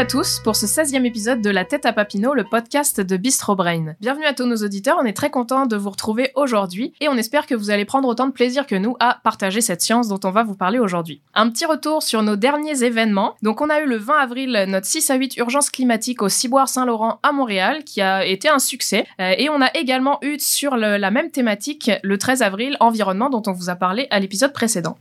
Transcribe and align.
À 0.00 0.06
tous 0.06 0.40
pour 0.42 0.56
ce 0.56 0.64
16e 0.64 1.04
épisode 1.04 1.42
de 1.42 1.50
La 1.50 1.66
tête 1.66 1.84
à 1.84 1.92
Papineau, 1.92 2.32
le 2.32 2.44
podcast 2.44 3.02
de 3.02 3.18
Bistro 3.18 3.54
Brain. 3.54 3.96
Bienvenue 4.00 4.24
à 4.24 4.32
tous 4.32 4.46
nos 4.46 4.56
auditeurs, 4.56 4.96
on 4.98 5.04
est 5.04 5.12
très 5.12 5.28
content 5.28 5.66
de 5.66 5.76
vous 5.76 5.90
retrouver 5.90 6.30
aujourd'hui 6.36 6.94
et 7.02 7.10
on 7.10 7.18
espère 7.18 7.46
que 7.46 7.54
vous 7.54 7.68
allez 7.68 7.84
prendre 7.84 8.08
autant 8.08 8.26
de 8.26 8.32
plaisir 8.32 8.66
que 8.66 8.76
nous 8.76 8.96
à 8.98 9.20
partager 9.22 9.60
cette 9.60 9.82
science 9.82 10.08
dont 10.08 10.18
on 10.24 10.30
va 10.30 10.42
vous 10.42 10.54
parler 10.54 10.78
aujourd'hui. 10.78 11.20
Un 11.34 11.50
petit 11.50 11.66
retour 11.66 12.02
sur 12.02 12.22
nos 12.22 12.36
derniers 12.36 12.82
événements. 12.82 13.34
Donc 13.42 13.60
on 13.60 13.68
a 13.68 13.78
eu 13.80 13.86
le 13.86 13.98
20 13.98 14.14
avril 14.14 14.64
notre 14.68 14.86
6 14.86 15.10
à 15.10 15.16
8 15.16 15.36
urgence 15.36 15.68
climatique 15.68 16.22
au 16.22 16.30
Ciboire 16.30 16.70
Saint-Laurent 16.70 17.20
à 17.22 17.32
Montréal 17.32 17.84
qui 17.84 18.00
a 18.00 18.24
été 18.24 18.48
un 18.48 18.58
succès 18.58 19.06
Euh, 19.20 19.34
et 19.36 19.50
on 19.50 19.60
a 19.60 19.68
également 19.74 20.18
eu 20.22 20.38
sur 20.38 20.78
la 20.78 21.10
même 21.10 21.30
thématique 21.30 21.90
le 22.02 22.16
13 22.16 22.40
avril 22.40 22.78
environnement 22.80 23.28
dont 23.28 23.42
on 23.46 23.52
vous 23.52 23.68
a 23.68 23.74
parlé 23.74 24.06
à 24.10 24.18
l'épisode 24.18 24.54
précédent. 24.54 24.96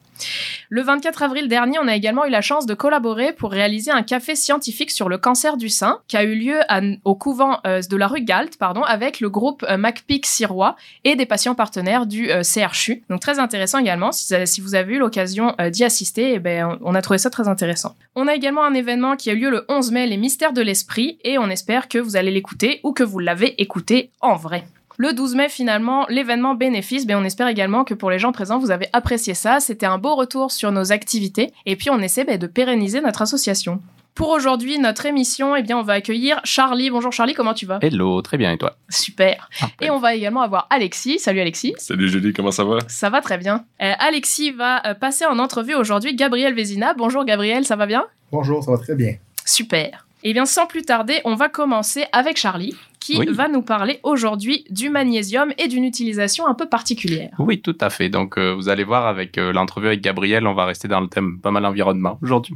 Le 0.70 0.82
24 0.82 1.24
avril 1.24 1.48
dernier, 1.48 1.80
on 1.80 1.88
a 1.88 1.96
également 1.96 2.26
eu 2.26 2.30
la 2.30 2.42
chance 2.42 2.66
de 2.66 2.74
collaborer 2.74 3.32
pour 3.32 3.52
réaliser 3.52 3.92
un 3.92 4.04
café 4.04 4.36
scientifique 4.36 4.89
sur 4.92 5.10
le 5.10 5.18
cancer 5.18 5.58
du 5.58 5.70
sein 5.70 6.00
qui 6.08 6.18
a 6.18 6.24
eu 6.24 6.36
lieu 6.36 6.60
au 7.06 7.16
couvent 7.16 7.60
euh, 7.66 7.82
de 7.82 7.98
la 7.98 8.08
rue 8.08 8.22
Galt, 8.22 8.58
pardon, 8.58 8.84
avec 8.84 9.20
le 9.20 9.30
groupe 9.30 9.66
euh, 9.70 9.78
MacPic 9.78 10.26
Sirois 10.26 10.76
et 11.04 11.16
des 11.16 11.26
patients 11.26 11.56
partenaires 11.56 12.06
du 12.06 12.30
euh, 12.32 12.42
CRCHU. 12.42 13.04
Donc 13.10 13.22
très 13.22 13.40
intéressant 13.40 13.80
également. 13.80 14.12
Si, 14.12 14.62
vous 14.62 14.76
avez- 14.76 14.90
eu 14.94 14.98
l'occasion 15.00 15.54
euh, 15.62 15.70
d'y 15.70 15.84
assister, 15.84 16.34
eh 16.34 16.40
ben, 16.40 16.78
on 16.82 16.90
on 16.90 16.96
a 16.96 17.02
trouvé 17.04 17.20
ça 17.20 17.30
très 17.30 17.48
intéressant. 17.48 17.96
On 18.16 18.28
a 18.28 18.34
également 18.34 18.64
un 18.66 18.74
événement 18.74 19.16
qui 19.16 19.30
a 19.30 19.34
eu 19.34 19.42
lieu 19.42 19.52
le 19.52 19.66
11 19.70 19.92
mai, 19.92 20.08
les 20.08 20.18
mystères 20.18 20.54
de 20.54 20.62
l'esprit, 20.62 21.20
et 21.24 21.38
on 21.38 21.48
espère 21.50 21.88
que 21.88 22.00
vous 22.00 22.16
allez 22.16 22.32
l'écouter 22.32 22.80
ou 22.84 22.94
que 22.94 23.04
vous 23.04 23.20
l'avez 23.20 23.62
écouté 23.62 24.10
en 24.22 24.36
vrai. 24.36 24.66
Le 24.98 25.14
12 25.14 25.36
mai, 25.36 25.48
finalement, 25.48 26.06
l'événement 26.10 26.56
bénéfice, 26.56 27.06
ben, 27.08 27.16
on 27.18 27.24
espère 27.24 27.48
également 27.48 27.84
que 27.86 27.94
pour 27.94 28.10
les 28.10 28.20
gens 28.20 28.32
présents, 28.32 28.58
vous 28.60 28.72
avez 28.72 28.88
apprécié 28.92 29.34
ça. 29.34 29.60
C'était 29.60 29.86
un 29.86 29.98
beau 29.98 30.16
retour 30.16 30.52
sur 30.52 30.72
nos 30.74 30.92
activités. 30.92 31.52
Et 31.66 31.76
puis, 31.78 31.90
on 31.90 32.00
essaie 32.00 32.26
ben, 32.26 32.38
de 32.38 32.48
pérenniser 32.48 33.00
notre 33.00 33.22
association. 33.22 33.82
Pour 34.20 34.32
aujourd'hui, 34.32 34.78
notre 34.80 35.06
émission, 35.06 35.56
eh 35.56 35.64
bien, 35.64 35.78
on 35.78 35.82
va 35.82 35.94
accueillir 35.94 36.42
Charlie. 36.44 36.90
Bonjour 36.90 37.14
Charlie, 37.14 37.34
comment 37.34 37.54
tu 37.54 37.66
vas? 37.66 37.80
Hello, 37.82 38.22
très 38.22 38.36
bien, 38.36 38.52
et 38.52 38.58
toi? 38.58 38.76
Super. 38.90 39.50
Et 39.80 39.90
on 39.90 39.98
va 39.98 40.14
également 40.14 40.42
avoir 40.42 40.68
Alexis. 40.70 41.20
Salut 41.20 41.40
Alexis. 41.40 41.74
Salut 41.78 42.10
Julie, 42.10 42.34
comment 42.34 42.52
ça 42.52 42.66
va? 42.66 42.80
Ça 42.90 43.10
va 43.10 43.22
très 43.22 43.38
bien. 43.38 43.64
Euh, 43.82 43.94
Alexis 43.98 44.52
va 44.52 44.86
euh, 44.86 44.94
passer 44.94 45.26
en 45.26 45.40
entrevue 45.40 45.74
aujourd'hui 45.74 46.16
Gabriel 46.16 46.54
Vézina. 46.54 46.94
Bonjour 46.96 47.24
Gabriel, 47.24 47.64
ça 47.64 47.78
va 47.78 47.86
bien? 47.86 48.08
Bonjour, 48.34 48.62
ça 48.62 48.72
va 48.72 48.78
très 48.78 48.96
bien. 48.96 49.14
Super. 49.46 50.06
Eh 50.26 50.34
bien, 50.34 50.46
sans 50.46 50.68
plus 50.68 50.82
tarder, 50.82 51.22
on 51.24 51.36
va 51.36 51.48
commencer 51.48 52.06
avec 52.12 52.36
Charlie, 52.36 52.76
qui 53.00 53.18
Oui. 53.18 53.28
va 53.32 53.48
nous 53.48 53.62
parler 53.62 54.00
aujourd'hui 54.04 54.66
du 54.70 54.90
magnésium 54.90 55.52
et 55.58 55.68
d'une 55.68 55.84
utilisation 55.86 56.48
un 56.48 56.54
peu 56.54 56.68
particulière. 56.68 57.32
Oui, 57.40 57.62
tout 57.62 57.78
à 57.82 57.90
fait. 57.90 58.10
Donc, 58.10 58.38
euh, 58.38 58.54
vous 58.54 58.70
allez 58.70 58.84
voir 58.84 59.08
avec 59.08 59.38
euh, 59.38 59.52
l'entrevue 59.54 59.88
avec 59.88 60.02
Gabriel, 60.02 60.46
on 60.48 60.54
va 60.54 60.66
rester 60.66 60.88
dans 60.88 61.00
le 61.00 61.08
thème 61.08 61.40
pas 61.40 61.52
mal 61.52 61.66
environnement 61.66 62.20
aujourd'hui. 62.22 62.54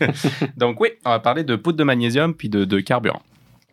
Donc, 0.56 0.80
oui, 0.80 0.88
on 1.04 1.10
va 1.10 1.18
parler 1.18 1.44
de 1.44 1.56
poudre 1.56 1.78
de 1.78 1.84
magnésium 1.84 2.34
puis 2.34 2.48
de, 2.48 2.64
de 2.64 2.80
carburant. 2.80 3.22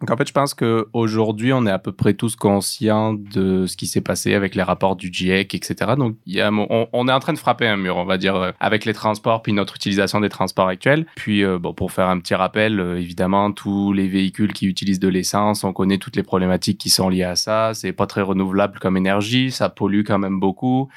Donc, 0.04 0.12
en 0.12 0.18
fait, 0.18 0.28
je 0.28 0.34
pense 0.34 0.54
qu'aujourd'hui, 0.54 1.54
on 1.54 1.66
est 1.66 1.72
à 1.72 1.80
peu 1.80 1.94
près 1.94 2.14
tous 2.14 2.36
conscients 2.36 3.14
de 3.14 3.66
ce 3.68 3.78
qui 3.78 3.88
s'est 3.88 4.02
passé 4.02 4.34
avec 4.34 4.54
les 4.54 4.62
rapports 4.62 4.98
du 4.98 5.08
GIEC, 5.10 5.56
etc. 5.56 5.94
Donc, 5.98 6.18
on, 6.28 7.08
est 7.08 7.12
en 7.14 7.20
train 7.20 7.32
de 7.32 7.38
frapper 7.38 7.68
un 7.68 7.78
mur, 7.78 7.96
on 7.96 8.04
va 8.04 8.18
dire, 8.18 8.36
euh, 8.36 8.52
avec 8.60 8.84
les 8.84 8.94
transports 8.94 9.42
puis 9.42 9.54
notre 9.54 9.78
utilisation 9.78 10.20
des 10.20 10.28
transports 10.28 10.68
actuels. 10.68 11.06
Puis, 11.16 11.46
euh, 11.46 11.58
bon, 11.58 11.74
pour 11.74 11.94
faire 11.94 12.10
un 12.10 12.20
petit 12.20 12.36
rappel, 12.36 12.82
euh, 12.82 13.00
évidemment, 13.00 13.54
tous 13.54 13.94
les 13.94 14.10
véhicules 14.10 14.52
qui 14.52 14.68
utilisent 14.68 15.00
de 15.00 15.08
l'essence, 15.08 15.64
on 15.64 15.72
connaît 15.72 16.00
toutes 16.00 16.18
les 16.18 16.24
problématiques 16.24 16.80
qui 16.80 16.90
sont 16.90 17.08
liées 17.08 17.24
à 17.24 17.38
ça. 17.38 17.74
C'est 17.74 17.94
pas 17.94 18.06
très 18.06 18.24
renouvelable 18.24 18.80
comme 18.80 18.98
énergie, 18.98 19.52
ça 19.52 19.70
pollue 19.70 20.04
quand 20.06 20.20
même 20.20 20.38
beaucoup. 20.38 20.90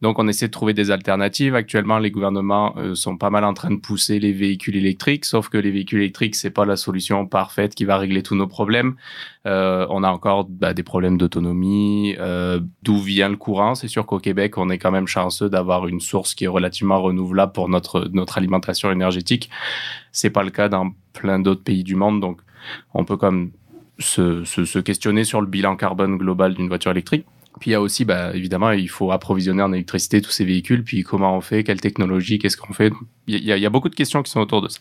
Donc, 0.00 0.18
on 0.18 0.26
essaie 0.26 0.46
de 0.46 0.52
trouver 0.52 0.72
des 0.72 0.90
alternatives. 0.90 1.54
Actuellement, 1.54 1.98
les 1.98 2.10
gouvernements 2.10 2.74
sont 2.94 3.18
pas 3.18 3.28
mal 3.28 3.44
en 3.44 3.52
train 3.52 3.72
de 3.72 3.80
pousser 3.80 4.18
les 4.18 4.32
véhicules 4.32 4.76
électriques, 4.76 5.26
sauf 5.26 5.50
que 5.50 5.58
les 5.58 5.70
véhicules 5.70 5.98
électriques, 5.98 6.34
c'est 6.34 6.48
pas 6.48 6.64
la 6.64 6.76
solution 6.76 7.26
parfaite 7.26 7.74
qui 7.74 7.84
va 7.84 7.98
régler 7.98 8.22
tous 8.22 8.34
nos 8.34 8.46
problèmes. 8.54 8.94
Euh, 9.46 9.86
on 9.90 10.02
a 10.04 10.10
encore 10.10 10.46
bah, 10.48 10.72
des 10.74 10.84
problèmes 10.84 11.18
d'autonomie, 11.18 12.14
euh, 12.18 12.60
d'où 12.82 12.98
vient 12.98 13.28
le 13.28 13.36
courant? 13.36 13.74
C'est 13.74 13.88
sûr 13.88 14.06
qu'au 14.06 14.20
Québec, 14.20 14.56
on 14.56 14.70
est 14.70 14.78
quand 14.78 14.92
même 14.92 15.08
chanceux 15.08 15.48
d'avoir 15.50 15.88
une 15.88 16.00
source 16.00 16.34
qui 16.34 16.44
est 16.44 16.52
relativement 16.58 17.02
renouvelable 17.02 17.52
pour 17.52 17.68
notre 17.68 18.08
notre 18.12 18.38
alimentation 18.38 18.90
énergétique. 18.92 19.50
C'est 20.12 20.30
pas 20.30 20.44
le 20.44 20.50
cas 20.50 20.68
dans 20.68 20.92
plein 21.12 21.40
d'autres 21.40 21.64
pays 21.64 21.84
du 21.84 21.96
monde, 21.96 22.20
donc 22.20 22.40
on 22.94 23.04
peut 23.04 23.16
comme 23.16 23.50
se, 23.98 24.44
se, 24.44 24.78
questionner 24.78 25.24
sur 25.24 25.40
le 25.40 25.46
bilan 25.46 25.76
carbone 25.76 26.16
global 26.16 26.54
d'une 26.54 26.68
voiture 26.68 26.92
électrique. 26.92 27.26
Puis 27.60 27.70
il 27.70 27.72
y 27.72 27.76
a 27.76 27.80
aussi, 27.80 28.04
bah, 28.04 28.34
évidemment, 28.34 28.72
il 28.72 28.88
faut 28.88 29.12
approvisionner 29.12 29.62
en 29.62 29.72
électricité 29.72 30.20
tous 30.20 30.30
ces 30.30 30.44
véhicules, 30.44 30.82
puis 30.82 31.02
comment 31.02 31.36
on 31.36 31.40
fait, 31.40 31.62
quelle 31.62 31.80
technologie, 31.80 32.38
qu'est-ce 32.38 32.56
qu'on 32.56 32.72
fait? 32.72 32.92
Il 33.26 33.44
y, 33.44 33.52
a, 33.52 33.56
il 33.56 33.62
y 33.62 33.66
a 33.66 33.70
beaucoup 33.70 33.88
de 33.88 33.94
questions 33.94 34.22
qui 34.22 34.30
sont 34.30 34.40
autour 34.40 34.60
de 34.60 34.68
ça. 34.68 34.80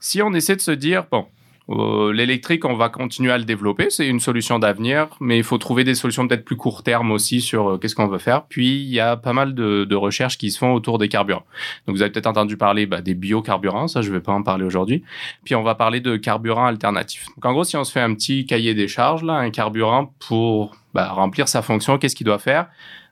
Si 0.00 0.22
on 0.22 0.32
essaie 0.32 0.56
de 0.56 0.60
se 0.60 0.70
dire, 0.70 1.04
bon, 1.10 1.26
euh, 1.68 2.12
l'électrique, 2.12 2.64
on 2.64 2.74
va 2.74 2.88
continuer 2.88 3.32
à 3.32 3.38
le 3.38 3.44
développer, 3.44 3.90
c'est 3.90 4.06
une 4.06 4.20
solution 4.20 4.58
d'avenir, 4.60 5.08
mais 5.20 5.36
il 5.36 5.42
faut 5.42 5.58
trouver 5.58 5.82
des 5.82 5.96
solutions 5.96 6.28
peut-être 6.28 6.44
plus 6.44 6.56
court 6.56 6.84
terme 6.84 7.10
aussi 7.10 7.40
sur 7.40 7.70
euh, 7.70 7.78
qu'est-ce 7.78 7.96
qu'on 7.96 8.06
veut 8.06 8.18
faire. 8.18 8.44
Puis 8.44 8.82
il 8.82 8.92
y 8.92 9.00
a 9.00 9.16
pas 9.16 9.32
mal 9.32 9.54
de, 9.54 9.84
de 9.84 9.96
recherches 9.96 10.38
qui 10.38 10.52
se 10.52 10.58
font 10.58 10.72
autour 10.74 10.98
des 10.98 11.08
carburants. 11.08 11.44
Donc 11.86 11.96
vous 11.96 12.02
avez 12.02 12.12
peut-être 12.12 12.28
entendu 12.28 12.56
parler 12.56 12.86
bah, 12.86 13.00
des 13.00 13.14
biocarburants, 13.14 13.88
ça 13.88 14.00
je 14.00 14.12
vais 14.12 14.20
pas 14.20 14.32
en 14.32 14.44
parler 14.44 14.64
aujourd'hui. 14.64 15.02
Puis 15.44 15.56
on 15.56 15.62
va 15.64 15.74
parler 15.74 16.00
de 16.00 16.16
carburants 16.16 16.66
alternatifs. 16.66 17.26
Donc 17.34 17.44
en 17.44 17.52
gros, 17.52 17.64
si 17.64 17.76
on 17.76 17.82
se 17.82 17.90
fait 17.90 18.00
un 18.00 18.14
petit 18.14 18.46
cahier 18.46 18.74
des 18.74 18.86
charges 18.86 19.24
là, 19.24 19.34
un 19.34 19.50
carburant 19.50 20.14
pour 20.28 20.76
bah, 20.94 21.08
remplir 21.08 21.48
sa 21.48 21.62
fonction, 21.62 21.98
qu'est-ce 21.98 22.14
qu'il 22.14 22.26
doit 22.26 22.38
faire? 22.38 22.68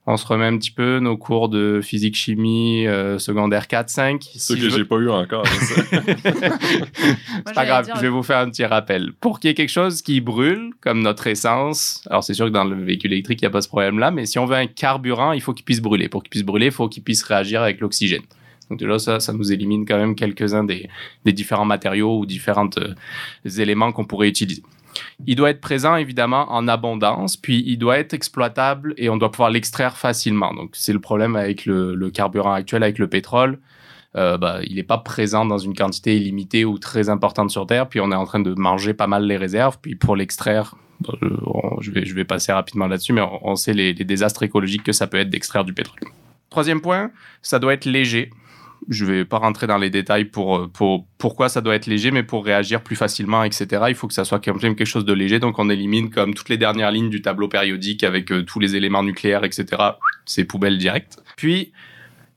On 0.07 0.17
se 0.19 0.27
remet 0.27 0.45
un 0.47 0.59
petit 0.59 0.71
peu 0.71 0.99
nos 0.99 1.17
cours 1.17 1.49
de 1.49 1.81
physique 1.83 2.15
chimie 2.15 2.87
euh, 2.87 3.19
secondaire 3.19 3.67
4 3.69 3.89
5 3.89 4.23
Ceux 4.23 4.39
Si 4.39 4.55
que 4.55 4.61
je 4.61 4.71
veux- 4.71 4.79
j'ai 4.79 4.85
pas 4.85 4.97
eu 4.97 5.09
encore. 5.09 5.45
c'est 6.23 7.55
pas 7.55 7.65
grave, 7.67 7.89
je 7.97 8.01
vais 8.01 8.09
vous 8.09 8.23
faire 8.23 8.39
un 8.39 8.51
petit 8.51 8.65
rappel. 8.65 9.13
Pour 9.21 9.41
qu'il 9.41 9.49
y 9.49 9.51
ait 9.51 9.55
quelque 9.55 9.69
chose 9.71 10.03
qui 10.03 10.21
brûle, 10.21 10.71
comme 10.81 11.01
notre 11.03 11.27
essence, 11.27 12.03
alors 12.11 12.25
c'est 12.25 12.35
sûr 12.35 12.47
que 12.47 12.51
dans 12.51 12.65
le 12.65 12.77
véhicule 12.83 13.13
électrique, 13.13 13.41
il 13.43 13.45
n'y 13.45 13.49
a 13.49 13.51
pas 13.51 13.63
ce 13.63 13.69
problème-là, 13.69 14.11
mais 14.11 14.27
si 14.27 14.39
on 14.39 14.47
veut 14.47 14.57
un 14.57 14.67
carburant, 14.67 15.33
il 15.33 15.41
faut 15.41 15.53
qu'il 15.53 15.65
puisse 15.65 15.81
brûler. 15.81 16.09
Pour 16.09 16.23
qu'il 16.23 16.31
puisse 16.31 16.43
brûler, 16.45 16.67
il 16.67 16.73
faut 16.73 16.89
qu'il 16.89 17.03
puisse 17.03 17.23
réagir 17.23 17.63
avec 17.63 17.81
l'oxygène. 17.81 18.23
Donc 18.71 18.79
déjà, 18.79 18.99
ça, 18.99 19.21
ça 19.21 19.33
nous 19.35 19.53
élimine 19.53 19.85
quand 19.87 19.99
même 19.99 20.15
quelques-uns 20.15 20.65
des, 20.65 20.89
des 21.25 21.33
différents 21.33 21.67
matériaux 21.67 22.19
ou 22.19 22.27
différents 22.27 22.71
euh, 22.79 22.95
éléments 23.59 23.93
qu'on 23.93 24.05
pourrait 24.07 24.29
utiliser. 24.29 24.63
Il 25.27 25.37
doit 25.37 25.51
être 25.51 25.61
présent 25.61 25.97
évidemment 25.97 26.53
en 26.53 26.69
abondance, 26.69 27.37
puis 27.37 27.63
il 27.67 27.79
doit 27.79 27.99
être 27.99 28.15
exploitable 28.15 28.95
et 28.97 29.09
on 29.09 29.17
doit 29.17 29.31
pouvoir 29.31 29.51
l'extraire 29.51 29.97
facilement. 29.97 30.53
Donc 30.55 30.71
c'est 30.73 30.93
le 30.93 31.01
problème 31.01 31.37
avec 31.37 31.67
le, 31.67 32.11
carburant 32.11 32.53
actuel, 32.53 32.83
avec 32.83 32.99
le 32.99 33.09
pétrole. 33.09 33.59
Euh, 34.17 34.39
bah, 34.39 34.61
il 34.63 34.77
n'est 34.77 34.85
pas 34.85 34.99
présent 34.99 35.45
dans 35.45 35.59
une 35.59 35.75
quantité 35.75 36.17
illimitée 36.17 36.65
ou 36.65 36.79
très 36.79 37.09
importante 37.09 37.51
sur 37.51 37.67
Terre, 37.67 37.89
puis 37.89 38.01
on 38.01 38.13
est 38.13 38.17
en 38.17 38.25
train 38.25 38.41
de 38.41 38.55
manger 38.55 38.95
pas 38.95 39.09
mal 39.09 39.27
les 39.27 39.37
réserves, 39.37 39.79
puis 39.83 39.97
pour 39.97 40.15
l'extraire, 40.15 40.77
bah, 41.01 41.15
je, 41.81 41.91
vais, 41.91 42.25
passer 42.25 42.53
rapidement 42.53 42.87
là-dessus, 42.87 43.13
mais 43.13 43.23
on, 43.23 43.51
on 43.51 43.57
sait 43.57 43.73
les, 43.73 43.93
les 43.93 44.05
désastres 44.05 44.45
écologiques 44.45 44.85
que 44.85 44.93
ça 44.93 45.09
peut 45.09 45.19
être 45.19 45.31
d'extraire 45.31 45.65
du 45.65 45.73
pétrole. 45.73 45.99
Troisième 46.49 46.81
point, 46.81 47.11
ça 47.43 47.59
doit 47.59 47.75
être 47.75 47.87
léger. 47.87 48.31
Je 48.89 49.05
vais 49.05 49.25
pas 49.25 49.39
rentrer 49.39 49.67
dans 49.67 49.79
les 49.79 49.91
détails 49.91 50.27
pour, 50.27 50.57
euh, 50.57 50.69
pour 50.69 51.07
pourquoi 51.19 51.49
ça 51.49 51.61
doit 51.61 51.75
être 51.75 51.87
léger, 51.87 52.11
mais 52.11 52.23
pour 52.23 52.45
réagir 52.45 52.83
plus 52.83 52.97
facilement, 52.97 53.45
etc. 53.45 53.85
Il 53.89 53.95
faut 53.95 54.07
que 54.07 54.15
ça 54.15 54.25
soit 54.25 54.41
quand 54.41 54.61
même 54.63 54.77
quelque 54.77 54.87
chose 54.87 55.05
de 55.05 55.13
léger. 55.13 55.39
Donc 55.39 55.59
on 55.59 55.71
élimine 55.71 56.11
comme 56.11 56.35
toutes 56.35 56.49
les 56.49 56.59
dernières 56.59 56.91
lignes 56.91 57.11
du 57.11 57.23
tableau 57.23 57.49
périodique 57.49 58.05
avec 58.05 58.31
euh, 58.31 58.43
tous 58.43 58.61
les 58.61 58.77
éléments 58.77 59.03
nucléaires, 59.03 59.45
etc. 59.45 59.67
C'est 60.27 60.45
poubelle 60.45 60.79
directe. 60.79 61.23
Puis 61.37 61.73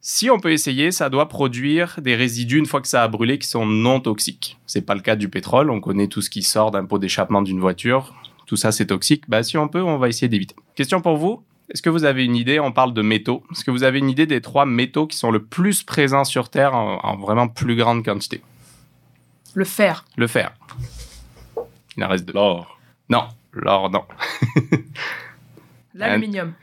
si 0.01 0.29
on 0.29 0.39
peut 0.39 0.51
essayer, 0.51 0.91
ça 0.91 1.09
doit 1.09 1.27
produire 1.27 1.99
des 2.01 2.15
résidus 2.15 2.59
une 2.59 2.65
fois 2.65 2.81
que 2.81 2.88
ça 2.88 3.03
a 3.03 3.07
brûlé 3.07 3.39
qui 3.39 3.47
sont 3.47 3.65
non 3.65 4.00
toxiques. 4.00 4.57
C'est 4.65 4.85
pas 4.85 4.95
le 4.95 5.01
cas 5.01 5.15
du 5.15 5.27
pétrole. 5.27 5.69
On 5.69 5.81
connaît 5.81 6.07
tout 6.07 6.21
ce 6.21 6.29
qui 6.29 6.43
sort 6.43 6.71
d'un 6.71 6.85
pot 6.85 6.97
d'échappement 6.97 7.41
d'une 7.41 7.59
voiture. 7.59 8.13
Tout 8.45 8.55
ça, 8.55 8.71
c'est 8.71 8.85
toxique. 8.85 9.25
Bah, 9.27 9.43
si 9.43 9.57
on 9.57 9.67
peut, 9.67 9.81
on 9.81 9.97
va 9.97 10.07
essayer 10.07 10.29
d'éviter. 10.29 10.55
Question 10.75 11.01
pour 11.01 11.17
vous? 11.17 11.43
Est-ce 11.69 11.81
que 11.81 11.89
vous 11.89 12.05
avez 12.05 12.23
une 12.23 12.35
idée 12.35 12.59
On 12.59 12.71
parle 12.71 12.93
de 12.93 13.01
métaux. 13.01 13.43
Est-ce 13.51 13.63
que 13.63 13.71
vous 13.71 13.83
avez 13.83 13.99
une 13.99 14.09
idée 14.09 14.25
des 14.25 14.41
trois 14.41 14.65
métaux 14.65 15.05
qui 15.05 15.17
sont 15.17 15.31
le 15.31 15.43
plus 15.43 15.83
présents 15.83 16.23
sur 16.23 16.49
Terre 16.49 16.73
en, 16.73 16.99
en 17.03 17.17
vraiment 17.17 17.47
plus 17.47 17.75
grande 17.75 18.05
quantité? 18.05 18.41
Le 19.53 19.65
fer. 19.65 20.05
Le 20.15 20.27
fer. 20.27 20.53
Il 21.97 22.03
en 22.03 22.07
reste 22.07 22.25
deux. 22.25 22.33
L'or. 22.33 22.79
Non, 23.09 23.27
l'or, 23.51 23.89
non. 23.89 24.03
L'aluminium. 25.93 26.53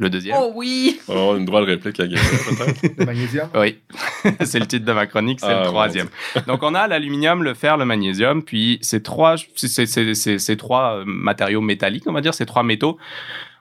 Le 0.00 0.08
deuxième. 0.10 0.36
Oh 0.38 0.52
oui 0.54 1.00
On 1.08 1.14
va 1.14 1.20
avoir 1.20 1.36
une 1.36 1.44
drôle 1.44 1.66
de 1.66 1.70
réplique 1.72 1.98
à 1.98 2.06
gagner, 2.06 2.20
peut-être. 2.20 2.98
Le 2.98 3.04
magnésium. 3.04 3.48
Oui, 3.56 3.78
c'est 4.44 4.60
le 4.60 4.66
titre 4.66 4.84
de 4.86 4.92
ma 4.92 5.06
chronique, 5.06 5.40
c'est 5.40 5.46
Ah, 5.46 5.54
le 5.58 5.64
mon 5.64 5.64
troisième. 5.66 6.08
Donc 6.46 6.62
on 6.62 6.74
a 6.74 6.86
l'aluminium, 6.86 7.42
le 7.42 7.54
fer, 7.54 7.76
le 7.76 7.84
magnésium, 7.84 8.42
puis 8.44 8.78
ces 8.80 9.02
trois, 9.02 9.34
ces, 9.56 9.86
ces- 9.86 10.14
ces- 10.14 10.38
ces 10.38 10.56
trois 10.56 10.98
euh, 10.98 11.04
matériaux 11.04 11.60
métalliques, 11.60 12.04
on 12.06 12.12
va 12.12 12.20
dire, 12.20 12.32
ces 12.32 12.46
trois 12.46 12.62
métaux, 12.62 12.96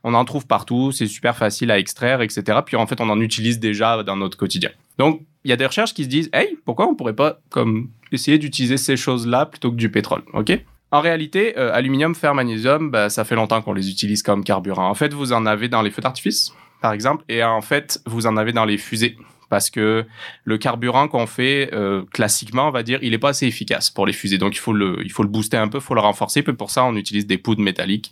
on 0.03 0.13
en 0.13 0.23
trouve 0.25 0.45
partout, 0.45 0.91
c'est 0.91 1.07
super 1.07 1.35
facile 1.35 1.71
à 1.71 1.79
extraire, 1.79 2.21
etc. 2.21 2.59
Puis 2.65 2.75
en 2.77 2.85
fait, 2.85 3.01
on 3.01 3.09
en 3.09 3.19
utilise 3.19 3.59
déjà 3.59 4.03
dans 4.03 4.15
notre 4.15 4.37
quotidien. 4.37 4.69
Donc 4.99 5.21
il 5.43 5.49
y 5.49 5.53
a 5.53 5.57
des 5.57 5.65
recherches 5.65 5.93
qui 5.95 6.03
se 6.03 6.09
disent, 6.09 6.29
hey, 6.33 6.57
pourquoi 6.65 6.87
on 6.87 6.93
pourrait 6.95 7.15
pas 7.15 7.39
comme 7.49 7.89
essayer 8.11 8.37
d'utiliser 8.37 8.77
ces 8.77 8.95
choses-là 8.95 9.47
plutôt 9.47 9.71
que 9.71 9.75
du 9.77 9.89
pétrole, 9.89 10.21
ok? 10.33 10.59
En 10.91 11.01
réalité, 11.01 11.57
euh, 11.57 11.73
aluminium, 11.73 12.15
fer, 12.15 12.33
magnésium, 12.33 12.89
bah, 12.91 13.09
ça 13.09 13.25
fait 13.25 13.35
longtemps 13.35 13.61
qu'on 13.61 13.73
les 13.73 13.89
utilise 13.89 14.23
comme 14.23 14.43
carburant. 14.43 14.89
En 14.89 14.95
fait, 14.95 15.13
vous 15.13 15.33
en 15.33 15.45
avez 15.45 15.67
dans 15.67 15.81
les 15.81 15.91
feux 15.91 16.01
d'artifice, 16.01 16.53
par 16.81 16.93
exemple, 16.93 17.25
et 17.27 17.43
en 17.43 17.61
fait, 17.61 17.99
vous 18.05 18.25
en 18.25 18.37
avez 18.37 18.53
dans 18.53 18.65
les 18.65 18.77
fusées. 18.77 19.17
Parce 19.49 19.69
que 19.69 20.05
le 20.43 20.57
carburant 20.57 21.07
qu'on 21.07 21.25
fait 21.25 21.69
euh, 21.73 22.03
classiquement, 22.11 22.67
on 22.67 22.71
va 22.71 22.83
dire, 22.83 22.99
il 23.01 23.13
est 23.13 23.17
pas 23.17 23.29
assez 23.29 23.47
efficace 23.47 23.89
pour 23.89 24.05
les 24.05 24.11
fusées. 24.11 24.37
Donc 24.37 24.55
il 24.55 24.59
faut 24.59 24.73
le, 24.73 24.97
il 25.05 25.11
faut 25.11 25.23
le 25.23 25.29
booster 25.29 25.55
un 25.55 25.69
peu, 25.69 25.77
il 25.77 25.83
faut 25.83 25.93
le 25.93 26.01
renforcer. 26.01 26.43
Puis 26.43 26.51
pour 26.51 26.69
ça, 26.69 26.83
on 26.83 26.97
utilise 26.97 27.25
des 27.25 27.37
poudres 27.37 27.61
métalliques, 27.61 28.11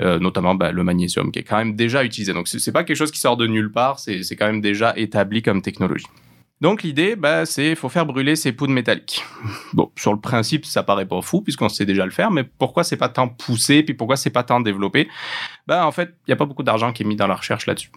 euh, 0.00 0.20
notamment 0.20 0.54
bah, 0.54 0.70
le 0.70 0.84
magnésium, 0.84 1.32
qui 1.32 1.40
est 1.40 1.42
quand 1.42 1.56
même 1.56 1.74
déjà 1.74 2.04
utilisé. 2.04 2.32
Donc 2.32 2.46
c'est 2.46 2.72
pas 2.72 2.84
quelque 2.84 2.96
chose 2.96 3.10
qui 3.10 3.18
sort 3.18 3.36
de 3.36 3.48
nulle 3.48 3.72
part, 3.72 3.98
c'est 3.98 4.36
quand 4.36 4.46
même 4.46 4.60
déjà 4.60 4.92
établi 4.96 5.42
comme 5.42 5.62
technologie. 5.62 6.06
Donc 6.60 6.82
l'idée, 6.82 7.14
bah, 7.14 7.46
c'est 7.46 7.74
faut 7.76 7.88
faire 7.88 8.04
brûler 8.04 8.34
ces 8.34 8.52
poudres 8.52 8.72
métalliques. 8.72 9.24
Bon, 9.74 9.92
sur 9.96 10.12
le 10.12 10.20
principe, 10.20 10.64
ça 10.64 10.82
paraît 10.82 11.06
pas 11.06 11.20
fou 11.20 11.40
puisqu'on 11.40 11.68
sait 11.68 11.84
déjà 11.84 12.04
le 12.04 12.10
faire, 12.10 12.30
mais 12.30 12.42
pourquoi 12.42 12.84
c'est 12.84 12.96
pas 12.96 13.08
tant 13.08 13.28
poussé, 13.28 13.82
puis 13.82 13.94
pourquoi 13.94 14.16
c'est 14.16 14.30
pas 14.30 14.42
tant 14.42 14.60
développé? 14.60 15.08
Bah 15.66 15.86
en 15.86 15.92
fait, 15.92 16.14
il 16.26 16.30
y 16.30 16.32
a 16.32 16.36
pas 16.36 16.46
beaucoup 16.46 16.62
d'argent 16.62 16.92
qui 16.92 17.02
est 17.02 17.06
mis 17.06 17.16
dans 17.16 17.26
la 17.26 17.36
recherche 17.36 17.66
là-dessus. 17.66 17.90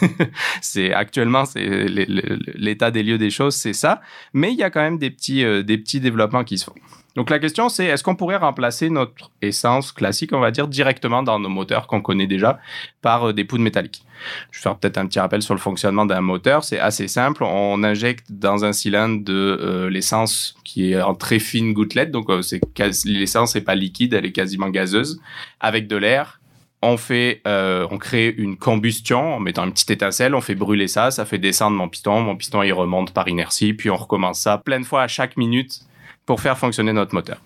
c'est 0.60 0.92
actuellement 0.92 1.44
c'est 1.44 1.64
l'état 1.64 2.90
des 2.90 3.02
lieux 3.02 3.18
des 3.18 3.30
choses, 3.30 3.54
c'est 3.54 3.72
ça, 3.72 4.00
mais 4.32 4.52
il 4.52 4.58
y 4.58 4.62
a 4.62 4.70
quand 4.70 4.82
même 4.82 4.98
des 4.98 5.10
petits 5.10 5.44
euh, 5.44 5.62
des 5.62 5.78
petits 5.78 6.00
développements 6.00 6.44
qui 6.44 6.58
se 6.58 6.66
font. 6.66 6.74
Donc 7.14 7.30
la 7.30 7.38
question 7.38 7.68
c'est 7.68 7.86
est-ce 7.86 8.02
qu'on 8.02 8.16
pourrait 8.16 8.36
remplacer 8.36 8.90
notre 8.90 9.30
essence 9.40 9.92
classique, 9.92 10.32
on 10.32 10.40
va 10.40 10.50
dire 10.50 10.66
directement 10.66 11.22
dans 11.22 11.38
nos 11.38 11.48
moteurs 11.48 11.86
qu'on 11.86 12.00
connaît 12.00 12.26
déjà 12.26 12.58
par 13.02 13.28
euh, 13.28 13.32
des 13.32 13.44
poudres 13.44 13.62
métalliques? 13.62 14.04
Je 14.50 14.58
vais 14.58 14.62
faire 14.62 14.76
peut-être 14.76 14.98
un 14.98 15.06
petit 15.06 15.20
rappel 15.20 15.42
sur 15.42 15.54
le 15.54 15.60
fonctionnement 15.60 16.06
d'un 16.06 16.20
moteur. 16.20 16.64
C'est 16.64 16.78
assez 16.78 17.08
simple. 17.08 17.44
On 17.44 17.84
injecte 17.84 18.26
dans 18.30 18.64
un 18.64 18.72
cylindre 18.72 19.22
de 19.22 19.32
euh, 19.32 19.90
l'essence 19.90 20.56
qui 20.64 20.92
est 20.92 21.00
en 21.00 21.14
très 21.14 21.38
fine 21.38 21.72
gouttelette. 21.72 22.10
Donc, 22.10 22.30
euh, 22.30 22.42
c'est 22.42 22.60
l'essence 23.04 23.54
n'est 23.54 23.60
pas 23.60 23.74
liquide, 23.74 24.14
elle 24.14 24.24
est 24.24 24.32
quasiment 24.32 24.70
gazeuse. 24.70 25.20
Avec 25.60 25.86
de 25.88 25.96
l'air, 25.96 26.40
on 26.80 26.96
fait, 26.96 27.42
on 27.46 27.98
crée 27.98 28.34
une 28.36 28.56
combustion 28.56 29.34
en 29.34 29.40
mettant 29.40 29.64
une 29.64 29.72
petite 29.72 29.90
étincelle. 29.90 30.34
On 30.34 30.40
fait 30.40 30.54
brûler 30.54 30.88
ça. 30.88 31.10
Ça 31.10 31.24
fait 31.24 31.38
descendre 31.38 31.76
mon 31.76 31.88
piston. 31.88 32.20
Mon 32.20 32.36
piston, 32.36 32.62
il 32.62 32.72
remonte 32.72 33.12
par 33.12 33.28
inertie. 33.28 33.72
Puis 33.72 33.90
on 33.90 33.96
recommence 33.96 34.40
ça 34.40 34.58
plein 34.58 34.80
de 34.80 34.84
fois 34.84 35.02
à 35.02 35.08
chaque 35.08 35.36
minute 35.36 35.80
pour 36.26 36.40
faire 36.40 36.58
fonctionner 36.58 36.92
notre 36.92 37.14
moteur. 37.14 37.40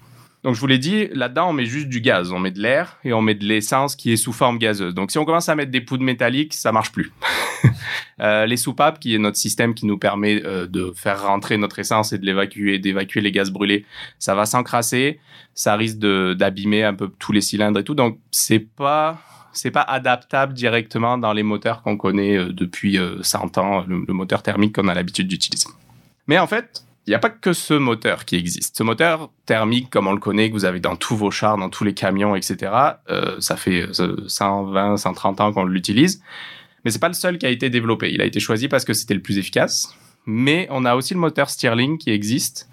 Donc, 0.44 0.54
je 0.54 0.60
vous 0.60 0.68
l'ai 0.68 0.78
dit, 0.78 1.08
là-dedans, 1.08 1.50
on 1.50 1.52
met 1.52 1.64
juste 1.64 1.88
du 1.88 2.00
gaz. 2.00 2.30
On 2.30 2.38
met 2.38 2.52
de 2.52 2.60
l'air 2.60 2.98
et 3.02 3.12
on 3.12 3.20
met 3.20 3.34
de 3.34 3.44
l'essence 3.44 3.96
qui 3.96 4.12
est 4.12 4.16
sous 4.16 4.32
forme 4.32 4.58
gazeuse. 4.58 4.94
Donc, 4.94 5.10
si 5.10 5.18
on 5.18 5.24
commence 5.24 5.48
à 5.48 5.56
mettre 5.56 5.72
des 5.72 5.80
poudres 5.80 6.04
métalliques, 6.04 6.54
ça 6.54 6.72
marche 6.72 6.92
plus. 6.92 7.12
Euh, 8.20 8.46
les 8.46 8.56
soupapes, 8.56 8.98
qui 8.98 9.14
est 9.14 9.18
notre 9.18 9.36
système 9.36 9.74
qui 9.74 9.86
nous 9.86 9.96
permet 9.96 10.44
euh, 10.44 10.66
de 10.66 10.92
faire 10.92 11.22
rentrer 11.22 11.56
notre 11.56 11.78
essence 11.78 12.12
et 12.12 12.18
de 12.18 12.26
l'évacuer, 12.26 12.80
d'évacuer 12.80 13.20
les 13.20 13.30
gaz 13.30 13.52
brûlés, 13.52 13.84
ça 14.18 14.34
va 14.34 14.44
s'encrasser. 14.44 15.20
Ça 15.54 15.76
risque 15.76 15.98
d'abîmer 15.98 16.82
un 16.82 16.94
peu 16.94 17.08
tous 17.20 17.30
les 17.30 17.40
cylindres 17.40 17.78
et 17.78 17.84
tout. 17.84 17.94
Donc, 17.94 18.18
c'est 18.32 18.58
pas 18.58 19.20
c'est 19.52 19.70
pas 19.70 19.82
adaptable 19.82 20.52
directement 20.52 21.16
dans 21.16 21.32
les 21.32 21.44
moteurs 21.44 21.82
qu'on 21.82 21.96
connaît 21.96 22.36
euh, 22.36 22.52
depuis 22.52 22.98
euh, 22.98 23.22
100 23.22 23.56
ans, 23.58 23.84
le 23.86 24.12
moteur 24.12 24.42
thermique 24.42 24.74
qu'on 24.74 24.88
a 24.88 24.94
l'habitude 24.94 25.28
d'utiliser. 25.28 25.68
Mais 26.26 26.40
en 26.40 26.48
fait, 26.48 26.84
il 27.08 27.12
n'y 27.12 27.14
a 27.14 27.20
pas 27.20 27.30
que 27.30 27.54
ce 27.54 27.72
moteur 27.72 28.26
qui 28.26 28.36
existe. 28.36 28.76
Ce 28.76 28.82
moteur 28.82 29.30
thermique, 29.46 29.88
comme 29.88 30.06
on 30.06 30.12
le 30.12 30.20
connaît, 30.20 30.50
que 30.50 30.54
vous 30.54 30.66
avez 30.66 30.78
dans 30.78 30.94
tous 30.94 31.16
vos 31.16 31.30
chars, 31.30 31.56
dans 31.56 31.70
tous 31.70 31.82
les 31.82 31.94
camions, 31.94 32.36
etc., 32.36 32.70
euh, 33.08 33.40
ça 33.40 33.56
fait 33.56 33.88
euh, 33.98 34.28
120, 34.28 34.98
130 34.98 35.40
ans 35.40 35.52
qu'on 35.54 35.64
l'utilise. 35.64 36.22
Mais 36.84 36.90
c'est 36.90 36.98
pas 36.98 37.08
le 37.08 37.14
seul 37.14 37.38
qui 37.38 37.46
a 37.46 37.48
été 37.48 37.70
développé. 37.70 38.12
Il 38.12 38.20
a 38.20 38.26
été 38.26 38.40
choisi 38.40 38.68
parce 38.68 38.84
que 38.84 38.92
c'était 38.92 39.14
le 39.14 39.22
plus 39.22 39.38
efficace. 39.38 39.96
Mais 40.26 40.68
on 40.70 40.84
a 40.84 40.94
aussi 40.96 41.14
le 41.14 41.20
moteur 41.20 41.48
Stirling 41.48 41.96
qui 41.96 42.10
existe. 42.10 42.68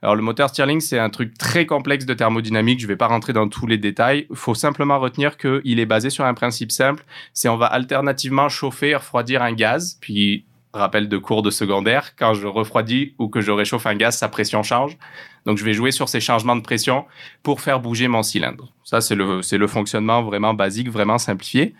Alors 0.00 0.16
le 0.16 0.22
moteur 0.22 0.48
Stirling, 0.48 0.80
c'est 0.80 0.98
un 0.98 1.10
truc 1.10 1.36
très 1.36 1.66
complexe 1.66 2.06
de 2.06 2.14
thermodynamique. 2.14 2.80
Je 2.80 2.86
vais 2.86 2.96
pas 2.96 3.08
rentrer 3.08 3.34
dans 3.34 3.48
tous 3.48 3.66
les 3.66 3.76
détails. 3.76 4.26
Il 4.30 4.36
faut 4.36 4.54
simplement 4.54 4.98
retenir 4.98 5.36
qu'il 5.36 5.78
est 5.78 5.86
basé 5.86 6.08
sur 6.08 6.24
un 6.24 6.32
principe 6.32 6.72
simple. 6.72 7.04
C'est 7.34 7.50
on 7.50 7.58
va 7.58 7.66
alternativement 7.66 8.48
chauffer 8.48 8.90
et 8.90 8.96
refroidir 8.96 9.42
un 9.42 9.52
gaz. 9.52 9.98
Puis 10.00 10.46
rappel 10.74 11.08
de 11.08 11.18
cours 11.18 11.42
de 11.42 11.50
secondaire, 11.50 12.16
quand 12.16 12.34
je 12.34 12.46
refroidis 12.46 13.14
ou 13.18 13.28
que 13.28 13.40
je 13.40 13.50
réchauffe 13.50 13.86
un 13.86 13.94
gaz, 13.94 14.16
sa 14.18 14.28
pression 14.28 14.62
change. 14.62 14.98
Donc, 15.46 15.58
je 15.58 15.64
vais 15.64 15.74
jouer 15.74 15.90
sur 15.90 16.08
ces 16.08 16.20
changements 16.20 16.56
de 16.56 16.62
pression 16.62 17.04
pour 17.42 17.60
faire 17.60 17.80
bouger 17.80 18.08
mon 18.08 18.22
cylindre. 18.22 18.72
Ça, 18.84 19.00
c'est 19.00 19.14
le, 19.14 19.42
c'est 19.42 19.58
le 19.58 19.66
fonctionnement 19.66 20.22
vraiment 20.22 20.54
basique, 20.54 20.90
vraiment 20.90 21.18
simplifié. 21.18 21.74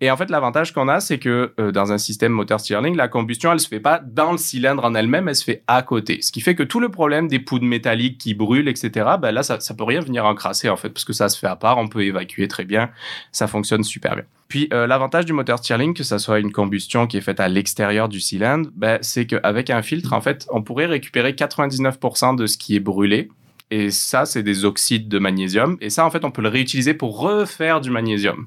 Et 0.00 0.10
en 0.12 0.16
fait, 0.16 0.30
l'avantage 0.30 0.72
qu'on 0.72 0.86
a, 0.86 1.00
c'est 1.00 1.18
que 1.18 1.52
euh, 1.58 1.72
dans 1.72 1.90
un 1.92 1.98
système 1.98 2.30
moteur 2.30 2.60
Stirling, 2.60 2.94
la 2.94 3.08
combustion, 3.08 3.52
elle 3.52 3.58
se 3.58 3.66
fait 3.66 3.80
pas 3.80 4.00
dans 4.04 4.30
le 4.30 4.38
cylindre 4.38 4.84
en 4.84 4.94
elle-même, 4.94 5.26
elle 5.28 5.34
se 5.34 5.42
fait 5.42 5.64
à 5.66 5.82
côté. 5.82 6.22
Ce 6.22 6.30
qui 6.30 6.40
fait 6.40 6.54
que 6.54 6.62
tout 6.62 6.78
le 6.78 6.88
problème 6.88 7.26
des 7.26 7.40
poudres 7.40 7.64
métalliques 7.64 8.18
qui 8.18 8.34
brûlent, 8.34 8.68
etc., 8.68 9.10
ben 9.20 9.32
là, 9.32 9.42
ça, 9.42 9.58
ça 9.58 9.74
peut 9.74 9.84
rien 9.84 10.00
venir 10.00 10.24
encrasser, 10.24 10.68
en 10.68 10.76
fait, 10.76 10.90
parce 10.90 11.04
que 11.04 11.12
ça 11.12 11.28
se 11.28 11.36
fait 11.36 11.48
à 11.48 11.56
part, 11.56 11.78
on 11.78 11.88
peut 11.88 12.04
évacuer 12.04 12.46
très 12.46 12.64
bien, 12.64 12.90
ça 13.32 13.48
fonctionne 13.48 13.82
super 13.82 14.14
bien. 14.14 14.24
Puis 14.48 14.68
euh, 14.72 14.86
l'avantage 14.86 15.26
du 15.26 15.34
moteur 15.34 15.58
Stirling, 15.58 15.92
que 15.92 16.02
ça 16.02 16.18
soit 16.18 16.38
une 16.38 16.52
combustion 16.52 17.06
qui 17.06 17.18
est 17.18 17.20
faite 17.20 17.38
à 17.38 17.48
l'extérieur 17.48 18.08
du 18.08 18.18
cylindre, 18.18 18.70
ben, 18.74 18.98
c'est 19.02 19.26
qu'avec 19.26 19.68
un 19.68 19.82
filtre, 19.82 20.14
en 20.14 20.22
fait, 20.22 20.46
on 20.50 20.62
pourrait 20.62 20.86
récupérer 20.86 21.32
99% 21.32 22.34
de 22.34 22.46
ce 22.46 22.56
qui 22.56 22.74
est 22.74 22.77
brûlé. 22.80 23.28
Et 23.70 23.90
ça, 23.90 24.24
c'est 24.24 24.42
des 24.42 24.64
oxydes 24.64 25.08
de 25.08 25.18
magnésium. 25.18 25.76
Et 25.82 25.90
ça, 25.90 26.06
en 26.06 26.10
fait, 26.10 26.24
on 26.24 26.30
peut 26.30 26.40
le 26.40 26.48
réutiliser 26.48 26.94
pour 26.94 27.20
refaire 27.20 27.82
du 27.82 27.90
magnésium. 27.90 28.46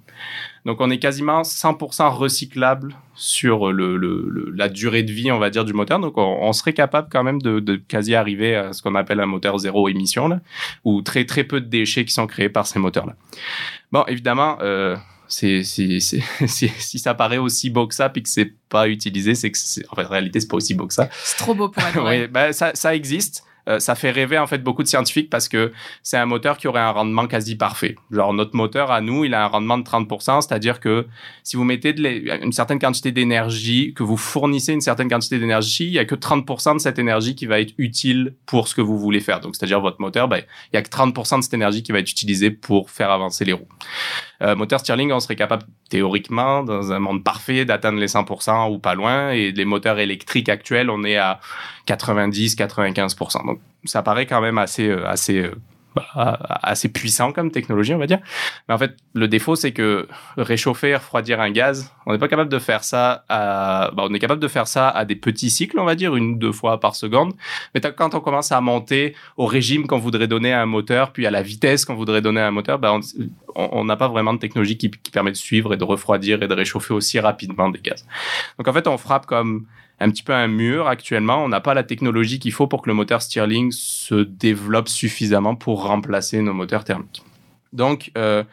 Donc, 0.65 0.81
on 0.81 0.89
est 0.89 0.97
quasiment 0.97 1.43
100% 1.43 2.09
recyclable 2.09 2.95
sur 3.13 3.71
le, 3.71 3.97
le- 3.97 4.25
le- 4.27 4.51
la 4.55 4.67
durée 4.67 5.03
de 5.03 5.11
vie, 5.11 5.31
on 5.31 5.37
va 5.37 5.51
dire, 5.51 5.63
du 5.63 5.73
moteur. 5.73 5.99
Donc, 5.99 6.17
on, 6.17 6.39
on 6.41 6.53
serait 6.53 6.73
capable 6.73 7.07
quand 7.11 7.23
même 7.23 7.39
de, 7.39 7.59
de 7.59 7.75
quasi 7.75 8.15
arriver 8.15 8.55
à 8.55 8.73
ce 8.73 8.81
qu'on 8.81 8.95
appelle 8.95 9.19
un 9.19 9.27
moteur 9.27 9.59
zéro 9.59 9.87
émission, 9.89 10.27
là, 10.27 10.39
ou 10.85 11.03
très, 11.03 11.23
très 11.25 11.43
peu 11.43 11.61
de 11.61 11.67
déchets 11.67 12.03
qui 12.03 12.13
sont 12.13 12.25
créés 12.25 12.49
par 12.49 12.65
ces 12.65 12.79
moteurs-là. 12.79 13.15
Bon, 13.91 14.03
évidemment, 14.07 14.57
euh, 14.61 14.97
c'est, 15.27 15.63
c'est, 15.63 15.99
c'est- 15.99 16.23
si, 16.47 16.97
ça 16.97 17.13
paraît 17.13 17.37
aussi 17.37 17.69
beau 17.69 17.85
que 17.85 17.93
ça, 17.93 18.09
puis 18.09 18.23
que 18.23 18.29
c'est 18.29 18.53
pas 18.69 18.87
utilisé, 18.87 19.35
c'est 19.35 19.51
que, 19.51 19.57
c'est, 19.59 19.85
en 19.91 19.95
fait, 19.95 20.05
en 20.05 20.09
réalité, 20.09 20.39
c'est 20.39 20.47
pas 20.47 20.57
aussi 20.57 20.73
beau 20.73 20.87
que 20.87 20.95
ça. 20.95 21.09
C'est 21.11 21.37
trop 21.37 21.53
beau 21.53 21.69
pour 21.69 21.83
être 21.83 21.93
vrai. 22.01 22.21
Oui, 22.21 22.27
ben, 22.27 22.51
ça, 22.53 22.71
ça 22.73 22.95
existe. 22.95 23.43
Euh, 23.67 23.79
ça 23.79 23.95
fait 23.95 24.11
rêver 24.11 24.37
en 24.37 24.47
fait 24.47 24.59
beaucoup 24.59 24.83
de 24.83 24.87
scientifiques 24.87 25.29
parce 25.29 25.47
que 25.47 25.71
c'est 26.03 26.17
un 26.17 26.25
moteur 26.25 26.57
qui 26.57 26.67
aurait 26.67 26.81
un 26.81 26.91
rendement 26.91 27.27
quasi 27.27 27.55
parfait. 27.55 27.95
Genre 28.11 28.33
notre 28.33 28.55
moteur 28.55 28.91
à 28.91 29.01
nous, 29.01 29.25
il 29.25 29.33
a 29.33 29.43
un 29.43 29.47
rendement 29.47 29.77
de 29.77 29.83
30%, 29.83 30.41
c'est-à-dire 30.41 30.79
que 30.79 31.07
si 31.43 31.57
vous 31.57 31.63
mettez 31.63 31.95
une 32.41 32.51
certaine 32.51 32.79
quantité 32.79 33.11
d'énergie, 33.11 33.93
que 33.93 34.03
vous 34.03 34.17
fournissez 34.17 34.73
une 34.73 34.81
certaine 34.81 35.09
quantité 35.09 35.39
d'énergie, 35.39 35.85
il 35.85 35.93
y 35.93 35.99
a 35.99 36.05
que 36.05 36.15
30% 36.15 36.75
de 36.75 36.79
cette 36.79 36.99
énergie 36.99 37.35
qui 37.35 37.45
va 37.45 37.59
être 37.59 37.73
utile 37.77 38.35
pour 38.45 38.67
ce 38.67 38.75
que 38.75 38.81
vous 38.81 38.97
voulez 38.97 39.19
faire. 39.19 39.39
Donc 39.39 39.55
c'est-à-dire 39.55 39.81
votre 39.81 40.01
moteur, 40.01 40.27
ben, 40.27 40.41
il 40.71 40.75
y 40.75 40.77
a 40.77 40.81
que 40.81 40.89
30% 40.89 41.37
de 41.37 41.43
cette 41.43 41.53
énergie 41.53 41.83
qui 41.83 41.91
va 41.91 41.99
être 41.99 42.11
utilisée 42.11 42.51
pour 42.51 42.89
faire 42.89 43.11
avancer 43.11 43.45
les 43.45 43.53
roues. 43.53 43.67
Euh, 44.41 44.55
moteur 44.55 44.79
Stirling, 44.79 45.11
on 45.11 45.19
serait 45.19 45.35
capable 45.35 45.63
théoriquement, 45.89 46.63
dans 46.63 46.91
un 46.91 46.99
monde 46.99 47.23
parfait, 47.23 47.65
d'atteindre 47.65 47.99
les 47.99 48.07
100% 48.07 48.71
ou 48.71 48.79
pas 48.79 48.95
loin. 48.95 49.31
Et 49.31 49.51
les 49.51 49.65
moteurs 49.65 49.99
électriques 49.99 50.49
actuels, 50.49 50.89
on 50.89 51.03
est 51.03 51.17
à 51.17 51.39
90-95%. 51.87 53.45
Donc 53.45 53.59
ça 53.85 54.01
paraît 54.01 54.25
quand 54.25 54.41
même 54.41 54.57
assez, 54.57 54.87
euh, 54.87 55.07
assez, 55.07 55.39
euh, 55.39 55.55
bah, 55.95 56.39
assez 56.63 56.89
puissant 56.89 57.31
comme 57.31 57.51
technologie, 57.51 57.93
on 57.93 57.97
va 57.97 58.07
dire. 58.07 58.19
Mais 58.67 58.73
en 58.73 58.77
fait, 58.77 58.95
le 59.13 59.27
défaut, 59.27 59.55
c'est 59.55 59.71
que 59.71 60.07
réchauffer, 60.37 60.95
refroidir 60.95 61.41
un 61.41 61.51
gaz, 61.51 61.91
on 62.05 62.13
n'est 62.13 62.17
pas 62.17 62.27
capable 62.27 62.49
de 62.49 62.59
faire 62.59 62.83
ça 62.83 63.25
à, 63.29 63.91
bah, 63.93 64.03
on 64.09 64.13
est 64.13 64.19
capable 64.19 64.41
de 64.41 64.47
faire 64.47 64.67
ça 64.67 64.89
à 64.89 65.05
des 65.05 65.15
petits 65.15 65.49
cycles, 65.49 65.79
on 65.79 65.85
va 65.85 65.95
dire, 65.95 66.15
une 66.15 66.31
ou 66.31 66.35
deux 66.35 66.51
fois 66.51 66.79
par 66.79 66.95
seconde. 66.95 67.33
Mais 67.73 67.81
quand 67.81 68.15
on 68.15 68.21
commence 68.21 68.51
à 68.51 68.61
monter 68.61 69.15
au 69.37 69.45
régime 69.45 69.87
qu'on 69.87 69.99
voudrait 69.99 70.27
donner 70.27 70.53
à 70.53 70.61
un 70.61 70.65
moteur, 70.65 71.11
puis 71.11 71.25
à 71.25 71.31
la 71.31 71.41
vitesse 71.41 71.85
qu'on 71.85 71.95
voudrait 71.95 72.21
donner 72.21 72.41
à 72.41 72.47
un 72.47 72.51
moteur, 72.51 72.79
bah, 72.79 72.97
on 73.55 73.83
n'a 73.83 73.97
pas 73.97 74.07
vraiment 74.07 74.33
de 74.33 74.39
technologie 74.39 74.77
qui, 74.77 74.89
qui 74.89 75.11
permet 75.11 75.31
de 75.31 75.37
suivre 75.37 75.73
et 75.73 75.77
de 75.77 75.83
refroidir 75.83 76.41
et 76.41 76.47
de 76.47 76.53
réchauffer 76.53 76.93
aussi 76.93 77.19
rapidement 77.19 77.69
des 77.69 77.79
gaz. 77.79 78.05
Donc 78.57 78.67
en 78.67 78.73
fait, 78.73 78.87
on 78.87 78.97
frappe 78.97 79.25
comme 79.25 79.65
un 80.01 80.09
petit 80.09 80.23
peu 80.23 80.33
un 80.33 80.47
mur 80.47 80.87
actuellement. 80.87 81.43
On 81.43 81.49
n'a 81.49 81.61
pas 81.61 81.73
la 81.73 81.83
technologie 81.83 82.39
qu'il 82.39 82.51
faut 82.51 82.67
pour 82.67 82.81
que 82.81 82.89
le 82.89 82.93
moteur 82.93 83.21
Stirling 83.21 83.71
se 83.71 84.15
développe 84.15 84.89
suffisamment 84.89 85.55
pour 85.55 85.85
remplacer 85.85 86.41
nos 86.41 86.53
moteurs 86.53 86.83
thermiques. 86.83 87.23
Donc, 87.73 88.11
euh, 88.17 88.43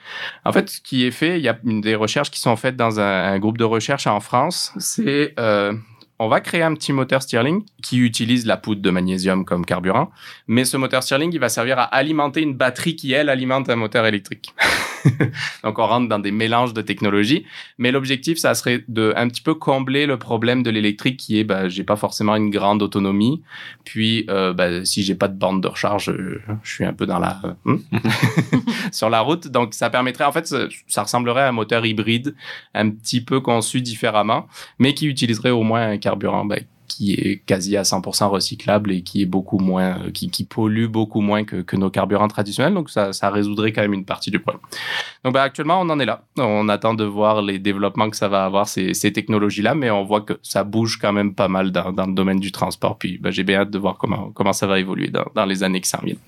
en 0.45 0.53
fait, 0.53 0.71
ce 0.71 0.81
qui 0.81 1.05
est 1.05 1.11
fait, 1.11 1.39
il 1.39 1.43
y 1.43 1.49
a 1.49 1.59
des 1.65 1.95
recherches 1.97 2.31
qui 2.31 2.39
sont 2.39 2.55
faites 2.55 2.77
dans 2.77 3.01
un, 3.01 3.33
un 3.33 3.39
groupe 3.39 3.59
de 3.59 3.65
recherche 3.65 4.07
en 4.07 4.21
France. 4.21 4.73
C'est 4.79 5.35
euh, 5.41 5.73
on 6.21 6.29
va 6.29 6.41
créer 6.41 6.63
un 6.63 6.75
petit 6.75 6.93
moteur 6.93 7.23
Stirling 7.23 7.65
qui 7.83 7.99
utilise 7.99 8.47
la 8.47 8.57
poudre 8.57 8.83
de 8.83 8.91
magnésium 8.91 9.45
comme 9.45 9.65
carburant, 9.65 10.11
mais 10.47 10.65
ce 10.65 10.77
moteur 10.77 11.03
Stirling, 11.03 11.33
il 11.33 11.41
va 11.41 11.49
servir 11.49 11.79
à 11.79 11.85
alimenter 11.85 12.43
une 12.43 12.55
batterie 12.55 12.97
qui, 12.97 13.13
elle, 13.13 13.29
alimente 13.29 13.71
un 13.71 13.77
moteur 13.77 14.07
électrique. 14.07 14.53
Donc, 15.65 15.79
on 15.79 15.87
rentre 15.87 16.09
dans 16.09 16.19
des 16.19 16.31
mélanges 16.31 16.75
de 16.75 16.83
technologies, 16.83 17.45
mais 17.79 17.91
l'objectif, 17.91 18.39
ça 18.39 18.55
serait 18.55 18.85
de 18.89 19.13
un 19.17 19.29
petit 19.29 19.43
peu 19.43 19.55
combler 19.55 20.07
le 20.07 20.19
problème 20.19 20.63
de 20.63 20.71
l'électrique 20.71 21.19
qui 21.19 21.39
est, 21.39 21.45
bah, 21.45 21.69
j'ai 21.69 21.85
pas 21.85 21.97
forcément 21.97 22.37
une 22.37 22.51
grande 22.51 22.83
autonomie, 22.83 23.43
puis 23.85 24.27
euh, 24.31 24.53
bah, 24.53 24.85
si 24.85 25.03
j'ai 25.03 25.15
pas 25.15 25.29
de 25.29 25.39
bande 25.39 25.63
de 25.63 25.69
recharge, 25.69 26.11
euh, 26.11 26.41
je 26.63 26.73
suis 26.73 26.85
un 26.85 26.93
peu 26.93 27.07
dans 27.07 27.19
la 27.19 27.41
euh, 27.45 27.53
hmm? 27.65 27.79
sur 28.93 29.11
la 29.11 29.21
route. 29.21 29.49
Donc, 29.49 29.75
ça 29.75 29.91
permettrait, 29.91 30.25
en 30.25 30.33
fait, 30.33 30.47
ça, 30.47 30.67
ça 30.87 31.03
ressemblerait 31.03 31.43
à 31.43 31.49
un 31.49 31.53
moteur 31.53 31.85
hybride, 31.85 32.35
un 32.75 32.91
petit 32.91 33.21
peu 33.21 33.41
conçu 33.41 33.81
différemment, 33.81 34.47
mais 34.79 34.95
qui 34.95 35.07
utiliserait 35.07 35.51
au 35.51 35.63
moins 35.63 35.91
un 35.91 35.99
carburant 35.99 36.45
ben, 36.45 36.65
qui 36.89 37.13
est 37.13 37.43
quasi 37.47 37.77
à 37.77 37.83
100% 37.83 38.29
recyclable 38.29 38.93
et 38.93 39.03
qui 39.03 39.23
est 39.23 39.27
beaucoup 39.27 39.59
moins, 39.59 39.99
euh, 40.07 40.11
qui, 40.11 40.45
pollue 40.45 40.87
beaucoup 40.87 41.21
moins 41.21 41.45
que, 41.45 41.77
nos 41.77 41.91
carburants 41.91 42.29
traditionnels. 42.29 42.75
Donc 42.75 42.91
ça, 42.91 43.13
résoudrait 43.31 43.73
quand 43.73 43.83
même 43.83 43.95
une 43.95 44.05
partie 44.05 44.31
du 44.31 44.41
problème. 44.41 44.63
Donc 45.25 45.35
ben, 45.35 45.43
actuellement, 45.43 45.81
on 45.81 45.89
en 45.91 46.01
est 46.01 46.07
là. 46.07 46.25
On 46.39 46.69
attend 46.69 46.95
de 46.95 47.05
voir 47.05 47.43
les 47.43 47.59
développements 47.59 48.11
que 48.11 48.17
ça 48.17 48.29
va 48.29 48.45
avoir 48.45 48.67
ces, 48.67 48.93
technologies-là, 49.13 49.75
mais 49.75 49.91
on 49.91 50.05
voit 50.05 50.23
que 50.23 50.39
ça 50.43 50.65
bouge 50.65 50.99
quand 51.01 51.13
même 51.13 51.35
pas 51.35 51.49
mal 51.49 51.71
dans, 51.71 51.91
le 51.91 52.15
domaine 52.15 52.41
du 52.41 52.51
transport. 52.51 52.99
Puis 52.99 53.19
ben, 53.19 53.31
j'ai 53.31 53.45
bien 53.45 53.61
hâte 53.61 53.71
de 53.71 53.79
voir 53.79 53.97
comment 53.99 54.31
comment 54.35 54.53
ça 54.53 54.67
va 54.67 54.81
évoluer 54.81 55.09
dans, 55.09 55.27
dans 55.35 55.45
les 55.45 55.63
années 55.63 55.81
qui 55.81 55.89
s'en 55.89 56.01
viennent. 56.03 56.19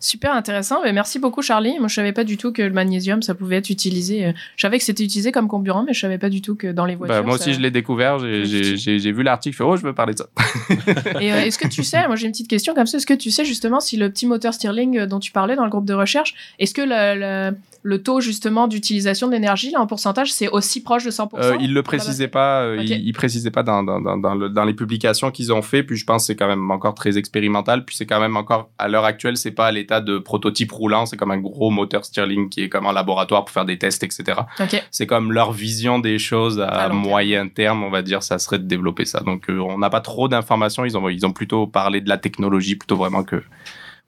Super 0.00 0.34
intéressant. 0.34 0.82
Mais 0.82 0.92
merci 0.92 1.18
beaucoup, 1.18 1.42
Charlie. 1.42 1.78
Moi, 1.78 1.88
je 1.88 1.94
savais 1.94 2.12
pas 2.12 2.24
du 2.24 2.36
tout 2.36 2.52
que 2.52 2.62
le 2.62 2.70
magnésium, 2.70 3.22
ça 3.22 3.34
pouvait 3.34 3.56
être 3.56 3.70
utilisé. 3.70 4.32
Je 4.56 4.62
savais 4.62 4.78
que 4.78 4.84
c'était 4.84 5.04
utilisé 5.04 5.32
comme 5.32 5.48
comburant, 5.48 5.84
mais 5.84 5.94
je 5.94 6.00
savais 6.00 6.18
pas 6.18 6.28
du 6.28 6.42
tout 6.42 6.54
que 6.54 6.72
dans 6.72 6.84
les 6.84 6.94
voitures. 6.94 7.16
Ben, 7.16 7.22
moi 7.22 7.36
aussi, 7.36 7.50
ça... 7.50 7.52
je 7.52 7.60
l'ai 7.60 7.70
découvert. 7.70 8.18
J'ai 8.18 9.12
vu 9.12 9.22
l'article. 9.22 9.62
Oh, 9.62 9.76
je 9.76 9.82
veux 9.82 9.94
parler 9.94 10.14
de 10.14 10.18
ça. 10.18 10.26
Et 11.20 11.32
euh, 11.32 11.40
est-ce 11.40 11.58
que 11.58 11.68
tu 11.68 11.82
sais, 11.82 12.06
moi 12.06 12.16
j'ai 12.16 12.26
une 12.26 12.32
petite 12.32 12.48
question 12.48 12.74
comme 12.74 12.86
ça, 12.86 12.98
est-ce 12.98 13.06
que 13.06 13.14
tu 13.14 13.30
sais 13.30 13.44
justement 13.44 13.80
si 13.80 13.96
le 13.96 14.10
petit 14.10 14.26
moteur 14.26 14.54
Stirling 14.54 15.04
dont 15.06 15.20
tu 15.20 15.32
parlais 15.32 15.56
dans 15.56 15.64
le 15.64 15.70
groupe 15.70 15.84
de 15.84 15.94
recherche, 15.94 16.34
est-ce 16.58 16.74
que 16.74 16.82
le, 16.82 17.56
le, 17.86 18.02
taux 18.02 18.20
justement 18.20 18.68
d'utilisation 18.68 19.28
d'énergie, 19.28 19.70
là, 19.70 19.80
en 19.80 19.86
pourcentage, 19.86 20.32
c'est 20.32 20.48
aussi 20.48 20.82
proche 20.82 21.04
de 21.04 21.10
100% 21.10 21.28
euh, 21.34 21.56
Il 21.60 21.74
le 21.74 21.82
précisait 21.82 22.28
pas. 22.28 22.62
Euh, 22.62 22.76
Okay. 22.76 22.96
Il, 22.96 23.08
il 23.08 23.12
précisait 23.12 23.50
pas 23.50 23.62
dans, 23.62 23.82
dans, 23.82 24.00
dans, 24.00 24.16
dans, 24.16 24.34
le, 24.34 24.48
dans 24.48 24.64
les 24.64 24.74
publications 24.74 25.30
qu'ils 25.30 25.52
ont 25.52 25.62
fait. 25.62 25.82
Puis 25.82 25.96
je 25.96 26.04
pense 26.04 26.22
que 26.22 26.26
c'est 26.26 26.36
quand 26.36 26.46
même 26.46 26.70
encore 26.70 26.94
très 26.94 27.16
expérimental. 27.16 27.84
Puis 27.84 27.96
c'est 27.96 28.06
quand 28.06 28.20
même 28.20 28.36
encore, 28.36 28.70
à 28.78 28.88
l'heure 28.88 29.04
actuelle, 29.04 29.36
c'est 29.36 29.50
pas 29.50 29.66
à 29.66 29.72
l'état 29.72 30.00
de 30.00 30.18
prototype 30.18 30.72
roulant. 30.72 31.06
C'est 31.06 31.16
comme 31.16 31.30
un 31.30 31.38
gros 31.38 31.70
moteur 31.70 32.04
Stirling 32.04 32.48
qui 32.48 32.62
est 32.62 32.68
comme 32.68 32.86
en 32.86 32.92
laboratoire 32.92 33.44
pour 33.44 33.52
faire 33.52 33.64
des 33.64 33.78
tests, 33.78 34.02
etc. 34.02 34.40
Okay. 34.60 34.80
C'est 34.90 35.06
comme 35.06 35.32
leur 35.32 35.52
vision 35.52 35.98
des 35.98 36.18
choses 36.18 36.60
à, 36.60 36.88
moyen 36.88 37.48
terme, 37.48 37.82
on 37.82 37.90
va 37.90 38.02
dire, 38.02 38.22
ça 38.22 38.38
serait 38.38 38.58
de 38.58 38.64
développer 38.64 39.04
ça. 39.04 39.20
Donc 39.20 39.48
euh, 39.48 39.58
on 39.58 39.78
n'a 39.78 39.90
pas 39.90 40.00
trop 40.00 40.28
d'informations. 40.28 40.84
Ils 40.84 40.96
ont, 40.96 41.08
ils 41.08 41.24
ont 41.24 41.32
plutôt 41.32 41.66
parlé 41.66 42.00
de 42.00 42.08
la 42.08 42.18
technologie, 42.18 42.76
plutôt 42.76 42.96
vraiment 42.96 43.24
que 43.24 43.42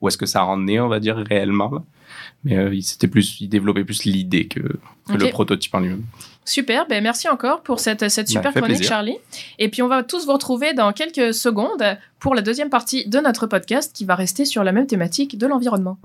où 0.01 0.09
est-ce 0.09 0.19
que 0.19 0.27
ça 0.27 0.45
en 0.45 0.67
est, 0.67 0.79
on 0.81 0.89
va 0.89 1.01
dire, 1.01 1.17
réellement. 1.17 1.85
Mais 2.45 2.57
euh, 2.57 2.81
c'était 2.81 3.09
plus, 3.09 3.41
ils 3.41 3.49
développaient 3.49 3.85
plus 3.85 4.05
l'idée 4.05 4.47
que, 4.47 4.61
le 4.61 5.31
prototype 5.31 5.75
en 5.75 5.81
lui-même. 5.81 6.05
Super, 6.45 6.87
ben 6.87 7.03
merci 7.03 7.29
encore 7.29 7.63
pour 7.63 7.81
cette, 7.81 8.09
cette 8.09 8.29
super 8.29 8.45
Bah, 8.45 8.53
fait 8.53 8.61
chronique, 8.61 8.79
plaisir. 8.79 8.95
Charlie. 8.95 9.17
Et 9.59 9.69
puis 9.69 9.83
on 9.83 9.89
va 9.89 10.03
tous 10.03 10.25
vous 10.25 10.33
retrouver 10.33 10.73
dans 10.73 10.93
quelques 10.93 11.35
secondes 11.35 11.99
pour 12.21 12.35
la 12.35 12.43
deuxième 12.43 12.71
partie 12.71 13.07
de 13.07 13.19
notre 13.19 13.47
podcast 13.47 13.95
qui 13.95 14.05
va 14.05 14.15
rester 14.15 14.45
sur 14.45 14.65
la 14.65 14.73
même 14.73 14.87
thématique 14.87 15.37
de 15.37 15.47
l'environnement. 15.47 15.99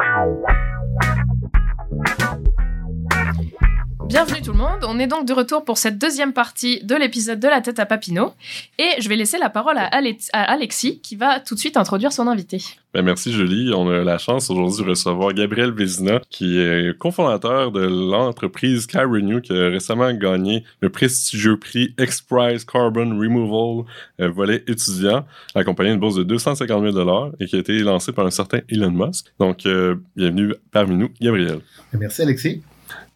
Bienvenue 4.08 4.42
tout 4.44 4.52
le 4.52 4.58
monde, 4.58 4.84
on 4.88 5.00
est 5.00 5.08
donc 5.08 5.26
de 5.26 5.34
retour 5.34 5.64
pour 5.66 5.78
cette 5.78 5.98
deuxième 5.98 6.34
partie 6.34 6.84
de 6.84 6.94
l'épisode 6.96 7.40
de 7.40 7.48
la 7.48 7.62
tête 7.62 7.80
à 7.80 7.86
Papineau. 7.86 8.34
Et 8.78 8.90
je 9.02 9.10
vais 9.10 9.16
laisser 9.16 9.38
la 9.40 9.50
parole 9.50 9.78
à, 9.78 9.86
Ale- 9.86 10.16
à 10.34 10.44
Alexis 10.52 11.00
qui 11.00 11.16
va 11.16 11.40
tout 11.40 11.56
de 11.56 11.60
suite 11.60 11.78
introduire 11.78 12.12
son 12.14 12.28
invité. 12.28 12.62
Ben, 12.94 13.02
merci 13.02 13.32
Julie. 13.34 13.72
On 13.74 13.90
a 13.90 14.04
la 14.04 14.18
chance 14.20 14.50
aujourd'hui 14.52 14.84
de 14.84 14.90
recevoir 14.90 15.34
Gabriel 15.34 15.72
Vézina, 15.72 16.20
qui 16.30 16.60
est 16.60 16.96
cofondateur 16.98 17.72
de 17.72 17.82
l'entreprise 17.82 18.86
Car 18.86 19.10
Renew, 19.10 19.42
qui 19.42 19.52
a 19.54 19.70
récemment 19.70 20.14
gagné 20.14 20.64
le 20.82 20.90
prestigieux 20.90 21.58
prix 21.58 21.96
X-Prize 21.98 22.66
Carbon 22.66 23.18
Removal 23.18 23.86
euh, 24.20 24.30
volet 24.30 24.64
étudiant, 24.68 25.26
accompagné 25.56 25.92
d'une 25.92 26.00
bourse 26.00 26.16
de 26.16 26.24
250 26.24 26.94
000 26.94 27.32
et 27.40 27.46
qui 27.48 27.56
a 27.56 27.60
été 27.60 27.80
lancé 27.80 28.12
par 28.12 28.26
un 28.28 28.32
certain 28.32 28.60
Elon 28.70 28.92
Musk. 28.92 29.28
Donc, 29.40 29.66
euh, 29.66 29.96
bienvenue 30.16 30.54
parmi 30.72 30.96
nous, 30.98 31.10
Gabriel. 31.20 31.62
Merci 31.94 32.22
Alexis. 32.22 32.62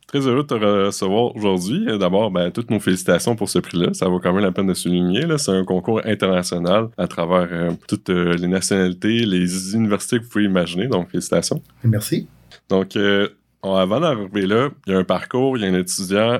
Très 0.08 0.26
heureux 0.26 0.44
de 0.44 0.48
te 0.48 0.54
recevoir 0.54 1.36
aujourd'hui. 1.36 1.86
D'abord, 2.00 2.32
ben, 2.32 2.50
toutes 2.50 2.72
nos 2.72 2.80
félicitations 2.80 3.36
pour 3.36 3.50
ce 3.50 3.60
prix-là. 3.60 3.94
Ça 3.94 4.08
vaut 4.08 4.20
quand 4.20 4.32
même 4.32 4.44
la 4.44 4.54
peine 4.54 4.68
de 4.68 4.74
souligner. 4.74 5.26
C'est 5.38 5.52
un 5.52 5.66
concours 5.66 6.02
international 6.06 6.88
à 6.98 7.08
travers 7.08 7.48
euh, 7.52 7.72
toutes 7.90 8.10
euh, 8.10 8.34
les 8.36 8.48
nationalités, 8.48 9.26
les 9.26 9.76
universités 9.76 10.20
que 10.20 10.24
vous 10.24 10.30
pouvez 10.30 10.46
imaginer. 10.46 10.88
Donc, 10.88 11.10
félicitations. 11.10 11.62
Merci. 11.84 12.28
Donc, 12.70 12.96
euh, 12.96 13.28
avant 13.64 14.00
d'arriver 14.00 14.46
là, 14.48 14.70
il 14.86 14.94
y 14.94 14.96
a 14.96 15.00
un 15.00 15.04
parcours, 15.04 15.58
il 15.58 15.64
y 15.64 15.66
a 15.66 15.70
un 15.70 15.78
étudiant. 15.78 16.40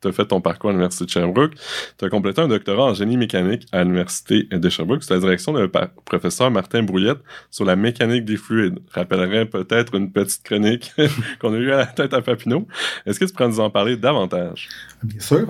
Tu 0.00 0.08
as 0.08 0.12
fait 0.12 0.26
ton 0.26 0.40
parcours 0.40 0.70
à 0.70 0.72
l'Université 0.72 1.04
de 1.04 1.10
Sherbrooke. 1.10 1.54
Tu 1.98 2.04
as 2.04 2.08
complété 2.08 2.40
un 2.40 2.48
doctorat 2.48 2.84
en 2.84 2.94
génie 2.94 3.16
mécanique 3.16 3.66
à 3.72 3.84
l'Université 3.84 4.44
de 4.50 4.68
Sherbrooke 4.68 5.02
sous 5.02 5.12
la 5.12 5.20
direction 5.20 5.52
du 5.52 5.68
professeur 6.04 6.50
Martin 6.50 6.82
Brouillette 6.82 7.20
sur 7.50 7.64
la 7.64 7.76
mécanique 7.76 8.24
des 8.24 8.36
fluides. 8.36 8.78
Je 8.94 8.98
rappellerai 8.98 9.46
peut-être 9.46 9.94
une 9.94 10.10
petite 10.10 10.42
chronique 10.42 10.92
qu'on 11.40 11.54
a 11.54 11.56
eue 11.56 11.72
à 11.72 11.78
la 11.78 11.86
tête 11.86 12.14
à 12.14 12.22
Papineau. 12.22 12.66
Est-ce 13.06 13.20
que 13.20 13.24
tu 13.24 13.32
pourrais 13.32 13.48
nous 13.48 13.60
en 13.60 13.70
parler 13.70 13.96
davantage? 13.96 14.68
Bien 15.02 15.20
sûr. 15.20 15.46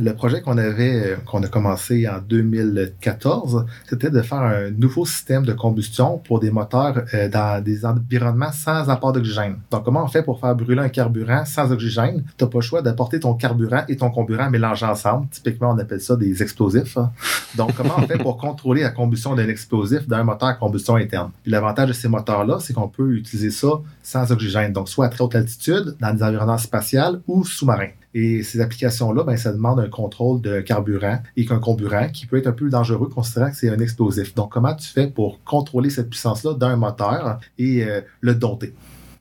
Le 0.00 0.14
projet 0.14 0.42
qu'on 0.42 0.56
avait, 0.58 1.16
qu'on 1.26 1.42
a 1.42 1.48
commencé 1.48 2.08
en 2.08 2.20
2014, 2.20 3.66
c'était 3.88 4.10
de 4.10 4.22
faire 4.22 4.38
un 4.42 4.70
nouveau 4.70 5.04
système 5.04 5.44
de 5.44 5.52
combustion 5.52 6.18
pour 6.18 6.38
des 6.38 6.52
moteurs 6.52 7.02
euh, 7.14 7.28
dans 7.28 7.60
des 7.60 7.84
environnements 7.84 8.52
sans 8.52 8.88
apport 8.90 9.12
d'oxygène. 9.12 9.56
Donc, 9.72 9.84
comment 9.84 10.04
on 10.04 10.06
fait 10.06 10.22
pour 10.22 10.38
faire 10.38 10.54
brûler 10.54 10.82
un 10.82 10.88
carburant 10.88 11.44
sans 11.44 11.72
oxygène? 11.72 12.22
Tu 12.36 12.44
n'as 12.44 12.48
pas 12.48 12.58
le 12.58 12.62
choix 12.62 12.80
d'apporter 12.80 13.18
ton 13.18 13.34
carburant 13.34 13.82
et 13.88 13.96
ton 13.96 14.10
comburant 14.10 14.48
mélangés 14.48 14.86
ensemble. 14.86 15.26
Typiquement, 15.32 15.72
on 15.72 15.78
appelle 15.78 16.00
ça 16.00 16.14
des 16.14 16.44
explosifs. 16.44 16.96
hein. 16.96 17.10
Donc, 17.56 17.74
comment 17.74 17.94
on 17.98 18.06
fait 18.06 18.18
pour 18.18 18.36
contrôler 18.36 18.82
la 18.82 18.90
combustion 18.90 19.34
d'un 19.34 19.48
explosif 19.48 20.06
d'un 20.06 20.22
moteur 20.22 20.50
à 20.50 20.54
combustion 20.54 20.94
interne? 20.94 21.32
L'avantage 21.44 21.88
de 21.88 21.92
ces 21.92 22.06
moteurs-là, 22.06 22.58
c'est 22.60 22.72
qu'on 22.72 22.88
peut 22.88 23.14
utiliser 23.14 23.50
ça 23.50 23.80
sans 24.04 24.30
oxygène. 24.30 24.72
Donc, 24.72 24.88
soit 24.88 25.06
à 25.06 25.08
très 25.08 25.24
haute 25.24 25.34
altitude, 25.34 25.96
dans 26.00 26.14
des 26.14 26.22
environnements 26.22 26.56
spatials 26.56 27.20
ou 27.26 27.44
sous-marins. 27.44 27.90
Et 28.14 28.42
ces 28.42 28.60
applications-là, 28.60 29.24
ben, 29.24 29.36
ça 29.36 29.52
demande 29.52 29.80
un 29.80 29.88
contrôle 29.88 30.40
de 30.40 30.60
carburant 30.60 31.18
et 31.36 31.44
qu'un 31.44 31.58
comburant 31.58 32.08
qui 32.08 32.26
peut 32.26 32.38
être 32.38 32.46
un 32.46 32.52
peu 32.52 32.70
dangereux 32.70 33.08
considérant 33.08 33.50
que 33.50 33.56
c'est 33.56 33.68
un 33.68 33.78
explosif. 33.78 34.34
Donc, 34.34 34.50
comment 34.50 34.74
tu 34.74 34.88
fais 34.88 35.08
pour 35.08 35.42
contrôler 35.44 35.90
cette 35.90 36.08
puissance-là 36.08 36.54
d'un 36.54 36.76
moteur 36.76 37.38
et 37.58 37.84
euh, 37.84 38.00
le 38.20 38.34
dompter? 38.34 38.72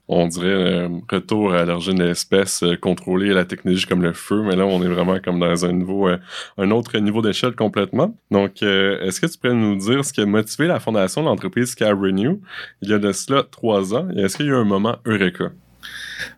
on 0.10 0.26
dirait 0.26 0.48
euh, 0.48 0.88
retour 1.12 1.54
à 1.54 1.66
l'origine 1.66 1.96
de 1.96 2.06
l'espèce, 2.06 2.64
euh, 2.64 2.78
contrôler 2.78 3.34
la 3.34 3.44
technologie 3.44 3.86
comme 3.86 4.02
le 4.02 4.14
feu, 4.14 4.42
mais 4.42 4.56
là 4.56 4.66
on 4.66 4.82
est 4.82 4.88
vraiment 4.88 5.20
comme 5.20 5.38
dans 5.38 5.66
un 5.66 5.74
niveau, 5.74 6.08
un 6.58 6.72
autre 6.72 6.98
niveau 7.00 7.22
d'échelle 7.22 7.56
complètement. 7.56 8.16
Donc, 8.32 8.62
est-ce 8.62 9.20
que 9.20 9.26
tu 9.26 9.38
pourrais 9.38 9.54
nous 9.54 9.76
dire 9.76 10.06
ce 10.06 10.14
qui 10.14 10.22
a 10.22 10.26
motivé 10.26 10.68
la 10.68 10.80
fondation 10.80 11.24
de 11.24 11.28
l'entreprise 11.28 11.76
Car 11.76 11.90
Renew 12.00 12.40
il 12.82 12.90
y 12.90 12.94
a 12.94 13.00
de 13.00 13.12
cela 13.12 13.44
trois 13.44 13.94
ans, 13.94 14.08
et 14.16 14.22
est-ce 14.22 14.38
qu'il 14.38 14.46
y 14.46 14.50
a 14.50 14.54
eu 14.54 14.56
un 14.56 14.64
moment 14.64 14.96
Eureka? 15.06 15.52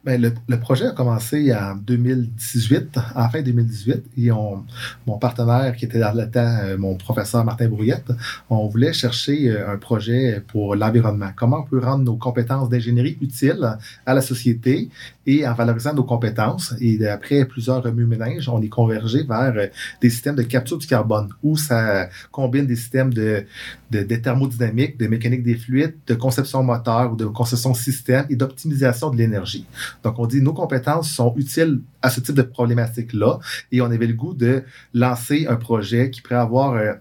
Ben, 0.03 0.21
le, 0.21 0.33
le 0.47 0.59
projet 0.59 0.87
a 0.87 0.91
commencé 0.91 1.53
en 1.53 1.75
2018, 1.75 2.99
en 3.15 3.29
fin 3.29 3.41
2018, 3.41 4.03
et 4.17 4.31
on, 4.31 4.63
mon 5.05 5.17
partenaire 5.17 5.75
qui 5.75 5.85
était 5.85 5.99
dans 5.99 6.13
le 6.13 6.29
temps, 6.29 6.57
euh, 6.63 6.77
mon 6.77 6.95
professeur 6.95 7.43
Martin 7.45 7.67
Brouillette, 7.67 8.11
on 8.49 8.67
voulait 8.67 8.93
chercher 8.93 9.49
euh, 9.49 9.73
un 9.73 9.77
projet 9.77 10.41
pour 10.47 10.75
l'environnement. 10.75 11.29
Comment 11.35 11.59
on 11.59 11.63
peut 11.63 11.79
rendre 11.79 12.03
nos 12.03 12.15
compétences 12.15 12.69
d'ingénierie 12.69 13.17
utiles 13.21 13.77
à 14.05 14.13
la 14.13 14.21
société 14.21 14.89
et 15.29 15.47
en 15.47 15.53
valorisant 15.53 15.93
nos 15.93 16.03
compétences. 16.03 16.73
Et 16.81 17.05
après 17.07 17.45
plusieurs 17.45 17.83
remue-ménages, 17.83 18.49
on 18.49 18.61
est 18.61 18.69
convergé 18.69 19.23
vers 19.23 19.53
euh, 19.55 19.67
des 20.01 20.09
systèmes 20.09 20.35
de 20.35 20.43
capture 20.43 20.77
du 20.77 20.87
carbone 20.87 21.29
où 21.43 21.55
ça 21.55 22.09
combine 22.31 22.65
des 22.65 22.75
systèmes 22.75 23.13
de, 23.13 23.45
de, 23.91 24.03
de 24.03 24.15
thermodynamique, 24.15 24.97
de 24.97 25.07
mécanique 25.07 25.43
des 25.43 25.55
fluides, 25.55 25.95
de 26.07 26.15
conception 26.15 26.63
moteur 26.63 27.13
ou 27.13 27.15
de 27.15 27.25
conception 27.25 27.73
système 27.73 28.25
et 28.29 28.35
d'optimisation 28.35 29.11
de 29.11 29.17
l'énergie. 29.17 29.65
Donc, 30.03 30.19
on 30.19 30.25
dit 30.25 30.41
nos 30.41 30.53
compétences 30.53 31.11
sont 31.11 31.33
utiles 31.37 31.81
à 32.01 32.09
ce 32.09 32.19
type 32.19 32.35
de 32.35 32.41
problématique-là 32.41 33.39
et 33.71 33.81
on 33.81 33.85
avait 33.85 34.07
le 34.07 34.13
goût 34.13 34.33
de 34.33 34.63
lancer 34.93 35.47
un 35.47 35.55
projet 35.55 36.09
qui 36.09 36.21
pourrait 36.21 36.35
avoir 36.35 36.73
euh, 36.73 36.93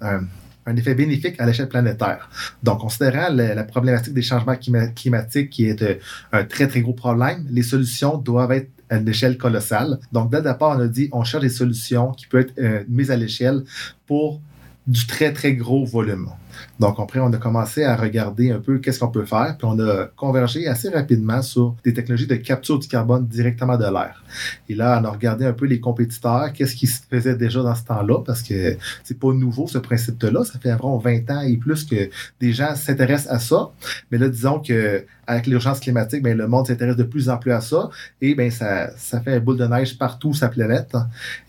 un, 0.66 0.76
effet 0.76 0.94
bénéfique 0.94 1.40
à 1.40 1.46
l'échelle 1.46 1.68
planétaire. 1.68 2.28
Donc, 2.62 2.80
considérant 2.80 3.28
la, 3.32 3.64
problématique 3.64 4.12
des 4.12 4.22
changements 4.22 4.54
clima- 4.54 4.92
climatiques 4.92 5.50
qui 5.50 5.66
est 5.66 5.82
euh, 5.82 5.94
un 6.32 6.44
très, 6.44 6.68
très 6.68 6.82
gros 6.82 6.92
problème, 6.92 7.46
les 7.50 7.62
solutions 7.62 8.18
doivent 8.18 8.52
être 8.52 8.70
à 8.90 8.96
une 8.96 9.08
échelle 9.08 9.37
colossale. 9.38 9.98
Donc, 10.12 10.30
dès 10.30 10.38
le 10.38 10.44
départ, 10.44 10.76
on 10.76 10.80
a 10.80 10.88
dit 10.88 11.08
on 11.12 11.25
cherche 11.25 11.42
des 11.42 11.50
solutions 11.50 12.12
qui 12.12 12.26
peuvent 12.26 12.42
être 12.42 12.58
euh, 12.58 12.84
mises 12.88 13.10
à 13.10 13.16
l'échelle 13.16 13.64
pour 14.06 14.40
du 14.87 15.06
très, 15.06 15.32
très 15.32 15.54
gros 15.54 15.84
volume. 15.84 16.30
Donc 16.78 16.96
après, 16.98 17.20
on 17.20 17.32
a 17.32 17.38
commencé 17.38 17.84
à 17.84 17.96
regarder 17.96 18.50
un 18.50 18.58
peu 18.58 18.78
qu'est-ce 18.78 19.00
qu'on 19.00 19.08
peut 19.08 19.24
faire, 19.24 19.56
puis 19.58 19.68
on 19.70 19.78
a 19.78 20.06
convergé 20.16 20.66
assez 20.66 20.88
rapidement 20.88 21.42
sur 21.42 21.74
des 21.84 21.94
technologies 21.94 22.26
de 22.26 22.36
capture 22.36 22.78
du 22.78 22.88
carbone 22.88 23.26
directement 23.26 23.76
de 23.76 23.84
l'air. 23.84 24.22
Et 24.68 24.74
là, 24.74 25.00
on 25.00 25.04
a 25.04 25.10
regardé 25.10 25.44
un 25.44 25.52
peu 25.52 25.66
les 25.66 25.80
compétiteurs, 25.80 26.52
qu'est-ce 26.52 26.74
qui 26.74 26.86
se 26.86 27.00
faisait 27.10 27.36
déjà 27.36 27.62
dans 27.62 27.74
ce 27.74 27.84
temps-là, 27.84 28.22
parce 28.24 28.42
que 28.42 28.76
c'est 29.04 29.18
pas 29.18 29.32
nouveau 29.32 29.66
ce 29.66 29.78
principe-là. 29.78 30.44
Ça 30.44 30.58
fait 30.58 30.72
environ 30.72 30.98
20 30.98 31.30
ans 31.30 31.40
et 31.40 31.56
plus 31.56 31.84
que 31.84 32.08
des 32.40 32.52
gens 32.52 32.74
s'intéressent 32.74 33.32
à 33.32 33.38
ça. 33.38 33.70
Mais 34.10 34.18
là, 34.18 34.28
disons 34.28 34.60
que 34.60 35.04
avec 35.28 35.47
l'urgence 35.47 35.78
climatique, 35.78 36.23
ben, 36.23 36.37
le 36.37 36.49
monde 36.49 36.66
s'intéresse 36.66 36.97
de 36.97 37.02
plus 37.02 37.28
en 37.28 37.37
plus 37.37 37.52
à 37.52 37.61
ça 37.61 37.90
et 38.23 38.35
ben, 38.35 38.50
ça, 38.50 38.90
ça 38.97 39.20
fait 39.20 39.35
un 39.35 39.40
boule 39.40 39.58
de 39.58 39.66
neige 39.66 39.99
partout 39.99 40.32
sur 40.32 40.40
sa 40.40 40.49
planète. 40.49 40.97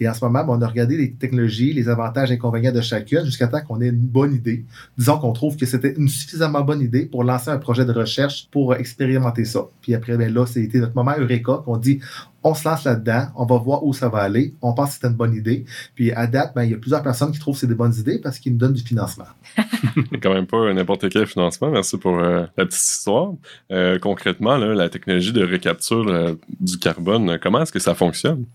Et 0.02 0.10
en 0.10 0.14
ce 0.14 0.24
moment, 0.24 0.44
ben, 0.44 0.54
on 0.58 0.62
a 0.62 0.68
regardé 0.68 0.98
les 0.98 1.14
technologies, 1.14 1.72
les 1.72 1.88
avantages 1.88 2.30
et 2.30 2.34
inconvénients 2.34 2.74
de 2.74 2.82
chacune 2.82 3.24
jusqu'à 3.24 3.48
temps 3.48 3.62
qu'on 3.62 3.80
ait 3.80 3.88
une 3.88 3.96
bonne 3.96 4.36
idée. 4.36 4.66
Disons 4.98 5.18
qu'on 5.18 5.32
trouve 5.32 5.56
que 5.56 5.66
c'était 5.66 5.94
une 5.94 6.10
suffisamment 6.10 6.62
bonne 6.62 6.82
idée 6.82 7.06
pour 7.06 7.24
lancer 7.24 7.50
un 7.50 7.58
projet 7.58 7.86
de 7.86 7.94
recherche 7.94 8.50
pour 8.52 8.76
expérimenter 8.76 9.46
ça. 9.46 9.62
Puis 9.82 9.96
après, 9.96 10.18
ben, 10.18 10.34
là, 10.34 10.46
c'était 10.46 10.80
notre 10.80 10.96
moment 10.96 11.14
Eureka 11.18 11.62
qu'on 11.64 11.78
dit 11.78 12.02
on 12.44 12.54
se 12.54 12.68
lance 12.68 12.84
là-dedans, 12.84 13.28
on 13.36 13.46
va 13.46 13.58
voir 13.58 13.84
où 13.84 13.94
ça 13.94 14.10
va 14.10 14.20
aller, 14.20 14.54
on 14.62 14.74
pense 14.74 14.96
que 14.96 15.00
c'est 15.02 15.08
une 15.08 15.16
bonne 15.16 15.34
idée. 15.34 15.66
Puis 15.96 16.12
à 16.12 16.28
date, 16.28 16.54
ben, 16.56 16.64
il 16.64 16.72
y 16.72 16.74
a 16.74 16.78
plusieurs 16.78 17.04
personnes 17.04 17.32
qui 17.32 17.40
trouvent 17.40 17.56
que 17.56 17.62
c'est 17.62 17.68
des 17.68 17.76
bonnes 17.76 17.96
idées 17.96 18.20
parce 18.20 18.40
qu'ils 18.40 18.54
nous 18.54 18.58
donnent 18.58 18.74
du 18.74 18.84
financement. 18.84 19.26
quand 20.22 20.34
même 20.34 20.46
pas 20.46 20.74
n'importe 20.74 21.10
quel 21.10 21.28
financement. 21.28 21.72
Merci 21.72 21.98
pour 21.98 22.20
euh, 22.20 22.46
la 22.58 22.66
petite 22.66 22.82
histoire. 22.82 23.34
Euh, 23.72 24.00
concrètement, 24.00 24.58
là, 24.58 24.74
la 24.74 24.90
technologie 24.90 25.34
de 25.34 25.44
récapture 25.44 26.08
euh, 26.08 26.34
du 26.60 26.78
carbone, 26.78 27.38
comment 27.42 27.62
est-ce 27.62 27.72
que 27.72 27.80
ça 27.80 27.96
fonctionne? 27.96 28.46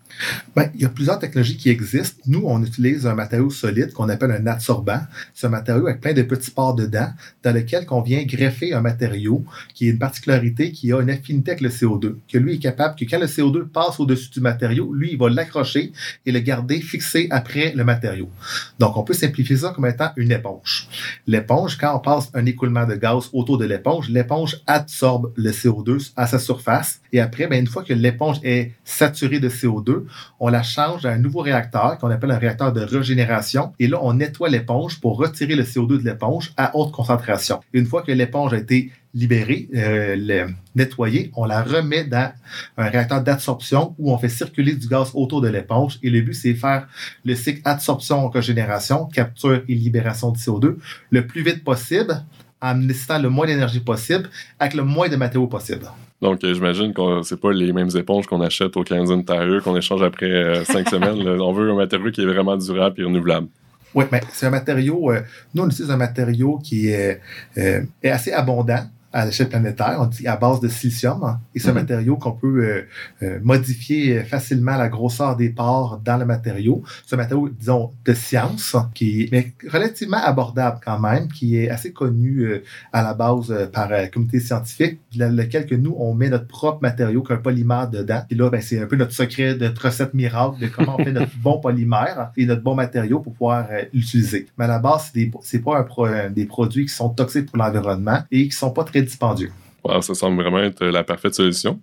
Ben, 0.55 0.71
il 0.75 0.83
y 0.83 0.85
a 0.85 0.89
plusieurs 0.89 1.19
technologies 1.19 1.57
qui 1.57 1.71
existent. 1.71 2.21
Nous, 2.27 2.43
on 2.45 2.63
utilise 2.63 3.07
un 3.07 3.15
matériau 3.15 3.51
solide 3.51 3.93
qu'on 3.93 4.09
appelle 4.09 4.31
un 4.31 4.47
adsorbant. 4.47 5.01
C'est 5.35 5.47
un 5.47 5.51
matériau 5.51 5.87
avec 5.87 6.01
plein 6.01 6.13
de 6.13 6.23
petits 6.23 6.51
pores 6.51 6.75
dedans, 6.75 7.09
dans 7.43 7.55
lequel 7.55 7.87
on 7.91 8.01
vient 8.01 8.25
greffer 8.25 8.73
un 8.73 8.81
matériau 8.81 9.45
qui 9.75 9.89
a 9.89 9.91
une 9.91 9.99
particularité 9.99 10.73
qui 10.73 10.93
a 10.93 11.01
une 11.01 11.11
affinité 11.11 11.53
avec 11.53 11.63
le 11.63 11.69
CO2, 11.69 12.17
que 12.31 12.39
lui 12.39 12.55
est 12.55 12.59
capable 12.59 12.97
que 12.97 13.05
quand 13.05 13.19
le 13.19 13.27
CO2 13.27 13.67
passe 13.75 14.01
au-dessus 14.01 14.31
du 14.31 14.41
matériau, 14.41 14.95
lui, 14.95 15.11
il 15.13 15.19
va 15.19 15.29
l'accrocher 15.29 15.93
et 16.25 16.33
le 16.33 16.41
garder 16.41 16.81
fixé 16.81 17.29
après 17.31 17.75
le 17.75 17.85
matériau. 17.85 18.31
Donc, 18.79 18.97
on 18.97 19.03
peut 19.03 19.13
simplifier 19.13 19.59
ça 19.59 19.73
comme 19.75 19.87
étant 19.87 20.11
une 20.17 20.33
éponge. 20.33 20.89
L'éponge, 21.27 21.77
quand 21.77 21.95
on 21.95 21.99
passe 21.99 22.31
un 22.33 22.47
écoulement 22.47 22.87
de 22.87 22.95
gaz 22.95 23.29
autour 23.35 23.59
de 23.59 23.67
l'éponge, 23.67 24.09
l'éponge 24.09 24.63
absorbe 24.67 25.33
le 25.37 25.51
CO2 25.51 26.13
à 26.17 26.27
sa 26.27 26.39
surface 26.39 27.01
et 27.13 27.21
après, 27.21 27.47
ben, 27.47 27.61
une 27.61 27.67
fois 27.67 27.85
que 27.85 27.93
l'éponge 27.93 28.39
est 28.43 28.73
saturée 28.85 29.41
de 29.41 29.49
CO2, 29.49 30.05
on 30.41 30.49
la 30.49 30.63
change 30.63 31.05
à 31.05 31.11
un 31.11 31.19
nouveau 31.19 31.41
réacteur 31.41 31.99
qu'on 31.99 32.11
appelle 32.11 32.31
un 32.31 32.39
réacteur 32.39 32.73
de 32.73 32.81
régénération 32.81 33.73
et 33.79 33.89
là, 33.89 33.99
on 34.03 34.15
nettoie 34.15 34.49
l'éponge 34.49 35.01
pour 35.01 35.17
retirer 35.17 35.57
le 35.57 35.65
CO2 35.65 35.99
de 35.99 36.05
l'éponge 36.05 36.53
à 36.57 36.77
haute 36.77 36.93
concentration. 36.93 37.61
Une 37.73 37.87
fois 37.87 38.03
que 38.03 38.13
l'éponge 38.13 38.55
a 38.55 38.59
été 38.59 38.93
libérée, 39.15 39.69
euh, 39.75 40.49
nettoyée, 40.75 41.31
on 41.37 41.45
la 41.45 41.63
remet 41.63 42.05
dans 42.05 42.33
un 42.77 42.89
réacteur 42.89 43.23
d'absorption 43.23 43.95
où 43.99 44.13
on 44.13 44.19
fait 44.19 44.29
circuler 44.29 44.75
du 44.75 44.89
gaz 44.89 45.13
autour 45.15 45.41
de 45.41 45.49
l'éponge. 45.49 45.99
Et 46.03 46.11
le 46.11 46.21
but, 46.21 46.35
c'est 46.35 46.55
faire 46.55 46.89
le 47.25 47.35
cycle 47.35 47.61
absorption-régénération, 47.65 49.07
capture 49.07 49.63
et 49.69 49.75
libération 49.75 50.33
de 50.33 50.37
CO2 50.37 50.77
le 51.11 51.27
plus 51.27 51.43
vite 51.43 51.63
possible 51.65 52.25
en 52.61 52.75
nécessitant 52.75 53.19
le 53.19 53.29
moins 53.29 53.47
d'énergie 53.47 53.81
possible 53.81 54.29
avec 54.59 54.75
le 54.75 54.83
moins 54.85 55.09
de 55.09 55.17
matériaux 55.17 55.47
possible. 55.47 55.87
Donc, 56.23 56.43
euh, 56.43 56.55
j'imagine 56.55 56.95
que 56.95 57.23
c'est 57.23 57.39
pas 57.39 57.53
les 57.53 57.73
mêmes 57.73 57.91
éponges 57.95 58.27
qu'on 58.27 58.41
achète 58.41 58.77
au 58.77 58.83
Canadian 58.83 59.23
Tire 59.23 59.63
qu'on 59.63 59.77
échange 59.77 60.03
après 60.03 60.31
euh, 60.31 60.65
cinq 60.65 60.89
semaines. 60.95 61.29
On 61.29 61.53
veut 61.53 61.71
un 61.71 61.75
matériau 61.75 62.11
qui 62.11 62.23
est 62.23 62.27
vraiment 62.27 62.57
durable 62.57 63.01
et 63.01 63.05
renouvelable. 63.05 63.49
Oui, 63.95 64.07
mais 64.11 64.23
c'est 64.33 64.47
un 64.47 64.51
matériau, 64.51 65.13
euh, 65.13 65.21
nous 65.55 65.63
on 65.63 65.69
utilise 65.69 65.91
un 65.91 65.97
matériau 65.97 66.59
qui 66.59 66.89
est, 66.89 67.21
est 67.55 68.11
assez 68.11 68.33
abondant 68.33 68.91
à 69.15 69.25
l'échelle 69.25 69.49
planétaire, 69.49 69.97
on 70.01 70.07
dit 70.07 70.27
à 70.27 70.37
base 70.37 70.59
de 70.59 70.67
silicium. 70.67 71.39
Et 71.55 71.65
un 71.65 71.69
mhm. 71.69 71.75
matériau 71.75 72.17
qu'on 72.17 72.33
peut 72.33 72.65
euh, 72.65 72.83
euh, 73.23 73.39
modifier 73.43 74.25
facilement 74.25 74.77
la 74.77 74.89
grosseur 74.89 75.37
des 75.37 75.51
pores 75.51 76.01
dans 76.05 76.17
le 76.17 76.25
matériau. 76.25 76.83
Un 77.13 77.17
matériau, 77.17 77.49
disons, 77.49 77.93
de 78.05 78.13
science, 78.13 78.77
qui 78.93 79.29
est 79.31 79.55
relativement 79.71 80.17
abordable 80.17 80.81
quand 80.85 80.99
même, 80.99 81.29
qui 81.29 81.57
est 81.57 81.71
assez 81.71 81.93
connu 81.93 82.41
euh, 82.41 82.65
à 82.93 83.05
la 83.05 83.15
base 83.15 83.55
par 83.73 83.89
la 83.89 84.09
communauté 84.09 84.41
scientifique, 84.41 84.99
dans 85.15 85.35
lequel 85.35 85.67
que 85.67 85.77
nous, 85.77 85.95
on 85.97 86.13
met 86.13 86.29
notre 86.29 86.49
propre 86.49 86.83
matériau, 86.83 87.23
qu'un 87.23 87.37
polymère 87.37 87.89
dedans. 87.89 88.23
Et 88.31 88.35
là, 88.35 88.51
ben, 88.51 88.61
c'est 88.61 88.81
un 88.81 88.87
peu 88.87 88.97
notre 88.97 89.13
secret, 89.13 89.55
notre 89.55 89.83
recette 89.87 90.13
miracle 90.15 90.61
de 90.61 90.67
comment 90.67 90.97
on 90.99 91.05
fait 91.05 91.13
notre 91.13 91.37
bon 91.39 91.61
polymère 91.61 92.33
et 92.37 92.47
notre 92.47 92.63
bon 92.63 92.75
matériau 92.75 93.21
pour 93.21 93.33
pouvoir 93.33 93.69
l'utiliser. 93.93 94.49
Mais 94.59 94.65
à 94.65 94.69
la 94.69 94.79
base, 94.81 95.13
c'est 95.43 95.61
pas 95.61 95.87
un 95.99 96.31
des 96.31 96.47
produits 96.47 96.87
qui 96.87 96.93
sont 96.93 97.11
toxiques 97.11 97.47
pour 97.47 97.59
l'environnement 97.59 98.19
et 98.33 98.49
qui 98.49 98.57
sont 98.57 98.73
pas 98.73 98.83
très 98.83 99.04
dispendieux. 99.05 99.53
ça 100.01 100.15
semble 100.15 100.43
vraiment 100.43 100.59
être 100.59 100.85
la 100.85 101.05
parfaite 101.05 101.35
solution. 101.35 101.81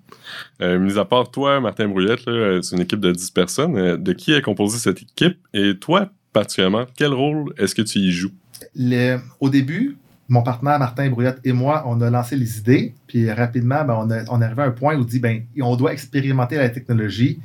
Euh, 0.62 0.80
mis 0.80 0.98
à 0.98 1.06
part 1.06 1.32
toi, 1.32 1.60
Martin 1.60 1.88
Brouillette, 1.88 2.22
c'est 2.26 2.76
une 2.76 2.82
équipe 2.82 3.00
de 3.00 3.12
10 3.12 3.32
personnes. 3.32 3.78
Euh, 3.78 3.98
de 3.98 4.14
qui 4.14 4.34
est 4.34 4.42
composée 4.42 4.78
cette 4.78 5.02
équipe? 5.02 5.38
Et 5.54 5.78
toi, 5.78 6.10
particulièrement, 6.34 6.86
quel 6.96 7.14
rôle 7.14 7.54
est-ce 7.58 7.76
que 7.76 7.82
tu 7.82 8.00
y 8.00 8.12
joues? 8.12 8.32
au 9.40 9.50
début, 9.50 9.98
mon 10.30 10.44
partenaire 10.44 10.78
Martin 10.78 11.10
Brouillette 11.10 11.40
et 11.44 11.52
moi, 11.52 11.84
on 11.88 12.00
a 12.02 12.10
lancé 12.10 12.36
les 12.36 12.60
idées. 12.60 12.94
Puis 13.08 13.32
rapidement, 13.32 13.84
ben, 13.84 13.96
on, 13.96 14.36
on 14.36 14.42
est 14.42 14.46
arrivé 14.46 14.62
à 14.62 14.66
un 14.66 14.72
point 14.72 14.96
où 14.96 15.02
on 15.02 15.04
dit 15.04 15.20
ben, 15.20 15.44
on 15.60 15.76
doit 15.76 15.92
expérimenter 15.92 16.58
la 16.58 16.70
technologie. 16.70 17.40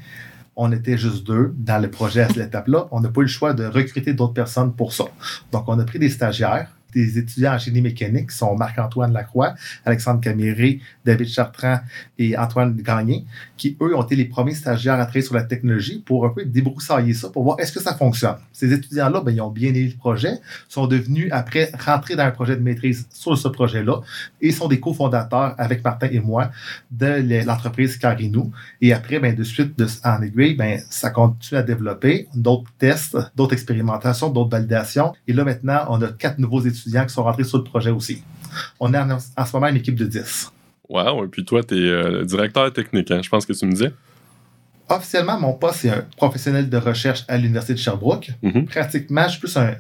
On 0.55 0.71
était 0.73 0.97
juste 0.97 1.27
deux 1.27 1.53
dans 1.57 1.83
le 1.83 1.91
projet 1.91 2.23
à 2.23 2.29
cette 2.29 2.37
étape-là. 2.49 2.87
On 2.91 3.01
n'a 3.01 3.09
pas 3.09 3.23
eu 3.23 3.25
le 3.25 3.29
choix 3.29 3.55
de 3.55 3.65
recruter 3.65 4.13
d'autres 4.13 4.35
personnes 4.35 4.75
pour 4.75 4.93
ça. 4.93 5.05
Donc, 5.53 5.65
on 5.69 5.79
a 5.79 5.85
pris 5.85 5.99
des 5.99 6.11
stagiaires 6.11 6.76
des 6.95 7.19
étudiants 7.19 7.55
en 7.55 7.59
génie 7.59 7.83
mécanique 7.83 8.31
qui 8.31 8.37
sont 8.37 8.57
Marc-Antoine 8.57 9.13
Lacroix, 9.13 9.55
Alexandre 9.85 10.21
Caméré, 10.21 10.81
David 11.05 11.29
Chartrand 11.29 11.81
et 12.19 12.37
Antoine 12.37 12.75
Gagné, 12.77 13.25
qui, 13.57 13.77
eux, 13.81 13.95
ont 13.97 14.03
été 14.03 14.17
les 14.17 14.25
premiers 14.25 14.55
stagiaires 14.55 14.95
à 14.95 15.05
travailler 15.05 15.23
sur 15.23 15.35
la 15.35 15.45
technologie 15.45 16.03
pour 16.05 16.27
un 16.27 16.31
peu 16.31 16.45
débroussailler 16.45 17.15
ça, 17.15 17.29
pour 17.29 17.45
voir 17.45 17.61
est-ce 17.61 17.73
que 17.73 17.81
ça 17.81 17.95
fonctionne. 17.95 18.37
Ces 18.53 18.73
étudiants-là, 18.73 19.21
ben, 19.21 19.33
ils 19.33 19.41
ont 19.41 19.51
bien 19.51 19.71
aimé 19.71 19.89
le 19.89 19.99
projet, 19.99 20.39
sont 20.69 20.87
devenus, 20.87 21.29
après, 21.33 21.71
rentrer 21.85 22.17
dans 22.17 22.25
un 22.25 22.31
projet 22.31 22.57
de 22.57 22.63
maîtrise 22.63 23.07
sur 23.11 23.37
ce 23.37 23.49
projet-là 23.49 24.01
et 24.41 24.53
sont 24.53 24.69
des 24.69 24.81
cofondateurs 24.81 25.55
avec 25.59 25.85
Martin 25.85 26.09
et 26.11 26.21
moi 26.21 26.51
de 26.91 27.45
l'entreprise 27.45 27.97
Carinou. 27.99 28.53
Et 28.81 28.93
après, 28.93 29.19
ben, 29.19 29.35
de 29.35 29.43
suite, 29.43 29.79
de, 29.79 29.87
en 30.05 30.23
aiguille, 30.23 30.55
ben, 30.55 30.81
ça 30.89 31.11
continue 31.11 31.59
à 31.59 31.63
développer 31.63 32.29
d'autres 32.35 32.71
tests, 32.79 33.17
d'autres 33.35 33.53
expérimentations, 33.53 34.31
d'autres 34.31 34.51
validations. 34.51 35.13
Et 35.29 35.33
là, 35.33 35.45
maintenant, 35.45 35.87
on 35.89 36.01
a 36.03 36.09
quatre 36.09 36.39
nouveaux 36.39 36.61
étudiants 36.61 36.76
qui 36.85 37.15
sont 37.15 37.25
rentrés 37.25 37.45
sur 37.45 37.59
le 37.59 37.65
projet 37.65 37.91
aussi. 37.91 38.23
On 38.81 38.93
est 38.93 38.99
en, 38.99 39.19
ce 39.19 39.53
moment 39.53 39.69
une 39.69 39.77
équipe 39.77 39.97
de 39.97 40.07
10. 40.07 40.53
Wow, 40.89 41.25
et 41.25 41.29
puis 41.29 41.45
toi, 41.45 41.63
tu 41.63 41.75
es 41.75 41.89
euh, 41.91 42.25
directeur 42.25 42.73
technique, 42.73 43.11
hein? 43.11 43.21
je 43.23 43.29
pense 43.29 43.45
que 43.45 43.53
tu 43.53 43.67
me 43.67 43.73
disais. 43.73 43.93
Officiellement, 44.89 45.39
mon 45.41 45.53
poste, 45.53 45.81
c'est 45.81 45.91
un 45.91 46.05
professionnel 46.17 46.71
de 46.71 46.77
recherche 46.77 47.25
à 47.27 47.37
l'Université 47.37 47.75
de 47.75 47.79
Sherbrooke. 47.79 48.31
Mm-hmm. 48.43 48.67
Pratiquement, 48.67 49.25
je 49.25 49.31
suis 49.31 49.41
plus 49.41 49.57
un, 49.57 49.75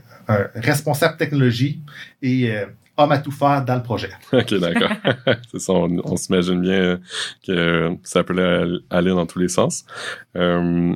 responsable 0.56 1.16
technologie 1.16 1.80
et 2.20 2.50
euh, 2.50 2.66
homme 2.96 3.12
à 3.12 3.18
tout 3.18 3.30
faire 3.30 3.64
dans 3.64 3.76
le 3.76 3.82
projet. 3.82 4.10
OK, 4.32 4.54
d'accord. 4.54 4.90
c'est 5.52 5.60
ça, 5.60 5.72
on, 5.72 6.16
s'imagine 6.16 6.60
bien 6.60 6.98
que 7.46 7.96
ça 8.02 8.24
peut 8.24 8.80
aller 8.90 9.10
dans 9.10 9.26
tous 9.26 9.38
les 9.38 9.48
sens. 9.48 9.84
Euh, 10.34 10.94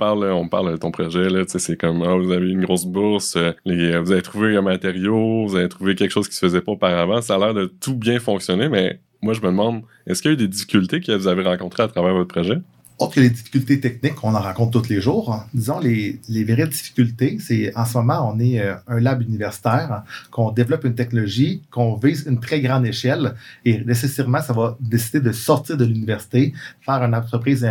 on 0.00 0.48
parle 0.48 0.72
de 0.72 0.76
ton 0.76 0.90
projet, 0.90 1.28
c'est 1.46 1.76
comme, 1.76 2.02
ah, 2.02 2.16
vous 2.16 2.32
avez 2.32 2.48
une 2.50 2.64
grosse 2.64 2.86
bourse, 2.86 3.36
euh, 3.36 3.52
les, 3.64 3.98
vous 3.98 4.12
avez 4.12 4.22
trouvé 4.22 4.56
un 4.56 4.62
matériau, 4.62 5.46
vous 5.46 5.56
avez 5.56 5.68
trouvé 5.68 5.94
quelque 5.94 6.10
chose 6.10 6.28
qui 6.28 6.34
se 6.34 6.40
faisait 6.40 6.60
pas 6.60 6.72
auparavant. 6.72 7.20
Ça 7.22 7.36
a 7.36 7.38
l'air 7.38 7.54
de 7.54 7.66
tout 7.66 7.94
bien 7.94 8.18
fonctionner, 8.18 8.68
mais 8.68 9.00
moi, 9.22 9.34
je 9.34 9.40
me 9.40 9.46
demande, 9.46 9.82
est-ce 10.06 10.22
qu'il 10.22 10.30
y 10.30 10.32
a 10.32 10.34
eu 10.34 10.36
des 10.36 10.48
difficultés 10.48 11.00
que 11.00 11.12
vous 11.12 11.28
avez 11.28 11.42
rencontrées 11.42 11.82
à 11.82 11.88
travers 11.88 12.14
votre 12.14 12.28
projet? 12.28 12.58
Autre 12.98 13.16
que 13.16 13.20
les 13.20 13.30
difficultés 13.30 13.78
techniques 13.78 14.14
qu'on 14.14 14.34
en 14.34 14.40
rencontre 14.40 14.80
tous 14.80 14.88
les 14.88 15.02
jours, 15.02 15.44
disons 15.52 15.80
les, 15.80 16.18
les 16.28 16.44
vraies 16.44 16.66
difficultés, 16.66 17.38
c'est 17.40 17.76
en 17.76 17.84
ce 17.84 17.98
moment, 17.98 18.32
on 18.32 18.38
est 18.38 18.58
euh, 18.58 18.74
un 18.86 19.00
lab 19.00 19.20
universitaire, 19.20 20.02
qu'on 20.30 20.50
développe 20.50 20.84
une 20.84 20.94
technologie, 20.94 21.62
qu'on 21.70 21.96
vise 21.96 22.24
une 22.26 22.40
très 22.40 22.60
grande 22.60 22.86
échelle 22.86 23.34
et 23.66 23.84
nécessairement, 23.84 24.40
ça 24.40 24.54
va 24.54 24.78
décider 24.80 25.20
de 25.20 25.32
sortir 25.32 25.76
de 25.76 25.84
l'université, 25.84 26.54
faire 26.80 27.02
une 27.02 27.14
entreprise, 27.14 27.66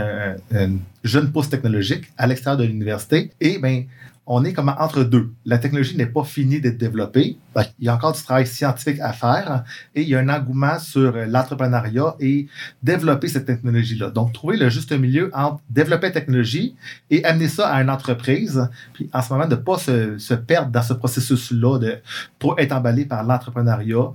une 0.51 0.79
jeune 1.03 1.31
pause 1.31 1.49
technologique 1.49 2.05
à 2.17 2.27
l'extérieur 2.27 2.57
de 2.57 2.65
l'université 2.65 3.31
et 3.41 3.57
ben 3.57 3.85
on 4.27 4.43
est 4.43 4.53
comme 4.53 4.69
entre 4.69 5.03
deux. 5.03 5.31
La 5.45 5.59
technologie 5.59 5.95
n'est 5.95 6.07
pas 6.07 6.23
finie 6.23 6.59
d'être 6.59 6.77
développée. 6.77 7.37
Il 7.79 7.85
y 7.85 7.89
a 7.89 7.95
encore 7.95 8.13
du 8.13 8.21
travail 8.23 8.47
scientifique 8.47 8.99
à 8.99 9.13
faire 9.13 9.63
et 9.93 10.01
il 10.01 10.09
y 10.09 10.15
a 10.15 10.19
un 10.19 10.29
engouement 10.29 10.79
sur 10.79 11.13
l'entrepreneuriat 11.15 12.15
et 12.19 12.47
développer 12.81 13.27
cette 13.27 13.45
technologie-là. 13.45 14.09
Donc, 14.09 14.33
trouver 14.33 14.57
le 14.57 14.69
juste 14.69 14.91
milieu 14.91 15.29
entre 15.33 15.61
développer 15.69 16.07
la 16.07 16.13
technologie 16.13 16.75
et 17.11 17.23
amener 17.23 17.47
ça 17.47 17.69
à 17.69 17.81
une 17.81 17.89
entreprise. 17.89 18.67
Puis, 18.93 19.09
en 19.13 19.21
ce 19.21 19.31
moment, 19.31 19.47
ne 19.47 19.55
pas 19.55 19.77
se, 19.77 20.33
perdre 20.33 20.71
dans 20.71 20.81
ce 20.81 20.93
processus-là 20.93 21.77
de, 21.77 21.97
pour 22.39 22.59
être 22.59 22.71
emballé 22.71 23.05
par 23.05 23.23
l'entrepreneuriat 23.23 24.11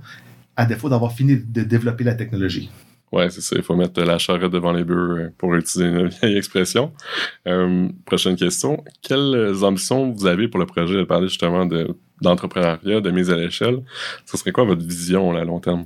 à 0.57 0.65
défaut 0.65 0.89
d'avoir 0.89 1.13
fini 1.13 1.37
de 1.37 1.63
développer 1.63 2.03
la 2.03 2.15
technologie. 2.15 2.69
Ouais, 3.11 3.29
c'est 3.29 3.41
ça. 3.41 3.55
Il 3.57 3.63
faut 3.63 3.75
mettre 3.75 4.01
la 4.01 4.17
charrette 4.17 4.51
devant 4.51 4.71
les 4.71 4.83
bœufs 4.83 5.19
euh, 5.19 5.33
pour 5.37 5.53
utiliser 5.55 5.89
une 5.89 6.07
vieille 6.21 6.37
expression. 6.37 6.93
Euh, 7.47 7.89
prochaine 8.05 8.35
question. 8.35 8.83
Quelles 9.01 9.63
ambitions 9.63 10.11
vous 10.11 10.25
avez 10.25 10.47
pour 10.47 10.59
le 10.59 10.65
projet? 10.65 10.95
de 10.95 11.03
parler 11.03 11.27
justement 11.27 11.65
de 11.65 11.95
d'entrepreneuriat, 12.21 13.01
de 13.01 13.09
mise 13.09 13.31
à 13.31 13.35
l'échelle, 13.35 13.81
ce 14.25 14.37
serait 14.37 14.51
quoi 14.51 14.63
votre 14.63 14.85
vision 14.85 15.35
à 15.35 15.43
long 15.43 15.59
terme? 15.59 15.85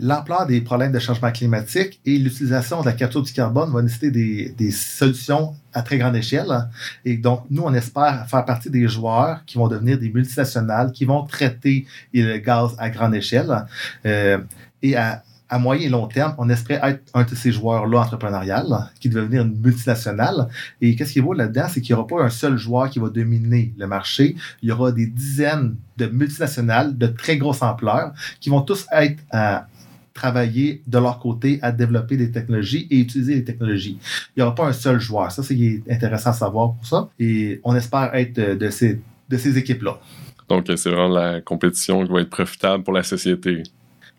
l'ampleur 0.00 0.46
des 0.46 0.60
problèmes 0.62 0.92
de 0.92 0.98
changement 0.98 1.30
climatique 1.30 2.00
et 2.06 2.16
l'utilisation 2.16 2.80
de 2.80 2.86
la 2.86 2.94
capture 2.94 3.22
du 3.22 3.32
carbone 3.32 3.70
va 3.70 3.82
nécessiter 3.82 4.10
des, 4.10 4.54
des, 4.56 4.70
solutions 4.70 5.54
à 5.74 5.82
très 5.82 5.98
grande 5.98 6.16
échelle. 6.16 6.68
Et 7.04 7.18
donc, 7.18 7.44
nous, 7.50 7.62
on 7.62 7.74
espère 7.74 8.26
faire 8.28 8.44
partie 8.46 8.70
des 8.70 8.88
joueurs 8.88 9.44
qui 9.44 9.58
vont 9.58 9.68
devenir 9.68 9.98
des 9.98 10.10
multinationales, 10.10 10.92
qui 10.92 11.04
vont 11.04 11.22
traiter 11.24 11.86
le 12.14 12.38
gaz 12.38 12.74
à 12.78 12.88
grande 12.88 13.14
échelle. 13.14 13.66
Euh, 14.06 14.38
et 14.82 14.96
à, 14.96 15.22
à 15.48 15.58
moyen 15.58 15.86
et 15.86 15.88
long 15.88 16.06
terme, 16.06 16.34
on 16.38 16.48
espère 16.50 16.84
être 16.84 17.02
un 17.14 17.24
de 17.24 17.34
ces 17.34 17.52
joueurs-là 17.52 18.00
entrepreneurial, 18.00 18.66
qui 19.00 19.08
va 19.08 19.20
devenir 19.20 19.42
une 19.42 19.58
multinationale. 19.58 20.48
Et 20.80 20.94
qu'est-ce 20.94 21.12
qui 21.12 21.18
est 21.20 21.22
beau 21.22 21.32
là-dedans, 21.32 21.66
c'est 21.68 21.80
qu'il 21.80 21.94
n'y 21.94 22.00
aura 22.00 22.06
pas 22.06 22.22
un 22.22 22.30
seul 22.30 22.56
joueur 22.56 22.90
qui 22.90 22.98
va 22.98 23.08
dominer 23.08 23.72
le 23.78 23.86
marché. 23.86 24.36
Il 24.62 24.68
y 24.68 24.72
aura 24.72 24.92
des 24.92 25.06
dizaines 25.06 25.76
de 25.96 26.06
multinationales 26.06 26.96
de 26.96 27.06
très 27.06 27.36
grosse 27.38 27.62
ampleur 27.62 28.12
qui 28.40 28.50
vont 28.50 28.60
tous 28.60 28.86
être 28.92 29.22
à 29.30 29.66
travailler 30.12 30.82
de 30.86 30.98
leur 30.98 31.20
côté 31.20 31.60
à 31.62 31.70
développer 31.70 32.16
des 32.16 32.32
technologies 32.32 32.88
et 32.90 32.98
utiliser 32.98 33.36
les 33.36 33.44
technologies. 33.44 33.98
Il 34.36 34.40
n'y 34.40 34.42
aura 34.42 34.54
pas 34.54 34.66
un 34.66 34.72
seul 34.72 34.98
joueur. 35.00 35.30
Ça, 35.30 35.42
c'est 35.42 35.82
intéressant 35.88 36.30
à 36.30 36.32
savoir 36.32 36.74
pour 36.74 36.86
ça. 36.86 37.08
Et 37.20 37.60
on 37.62 37.74
espère 37.76 38.14
être 38.14 38.34
de 38.34 38.70
ces, 38.70 39.00
de 39.28 39.36
ces 39.36 39.56
équipes-là. 39.56 39.98
Donc, 40.48 40.64
c'est 40.66 40.90
vraiment 40.90 41.08
la 41.08 41.40
compétition 41.40 42.04
qui 42.04 42.12
va 42.12 42.20
être 42.22 42.30
profitable 42.30 42.82
pour 42.82 42.94
la 42.94 43.02
société. 43.02 43.62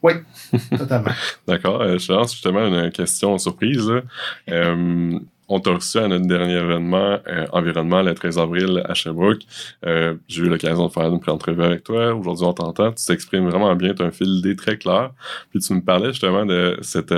Oui, 0.02 0.14
totalement. 0.78 1.12
D'accord. 1.48 1.82
Euh, 1.82 1.98
je 1.98 2.12
lance 2.12 2.32
justement 2.34 2.66
une 2.66 2.92
question 2.92 3.38
surprise. 3.38 3.92
Euh, 4.50 5.20
on 5.48 5.60
t'a 5.60 5.72
reçu 5.72 5.98
à 5.98 6.08
notre 6.08 6.28
dernier 6.28 6.56
événement 6.56 7.20
euh, 7.28 7.46
environnement 7.52 8.02
le 8.02 8.14
13 8.14 8.38
avril 8.40 8.84
à 8.88 8.94
Sherbrooke. 8.94 9.42
Euh, 9.86 10.16
j'ai 10.28 10.44
eu 10.44 10.50
l'occasion 10.50 10.88
de 10.88 10.92
faire 10.92 11.08
une 11.08 11.20
pré-entrevue 11.20 11.64
avec 11.64 11.84
toi. 11.84 12.14
Aujourd'hui, 12.14 12.46
on 12.46 12.54
t'entend. 12.54 12.92
Tu 12.92 13.06
t'exprimes 13.06 13.48
vraiment 13.48 13.76
bien. 13.76 13.94
Tu 13.94 14.02
as 14.04 14.08
un 14.08 14.12
fil 14.12 14.28
d'idée 14.28 14.56
très 14.56 14.78
clair. 14.78 15.12
Puis 15.50 15.60
tu 15.60 15.74
me 15.74 15.82
parlais 15.82 16.10
justement 16.10 16.46
de 16.46 16.78
cet 16.82 17.12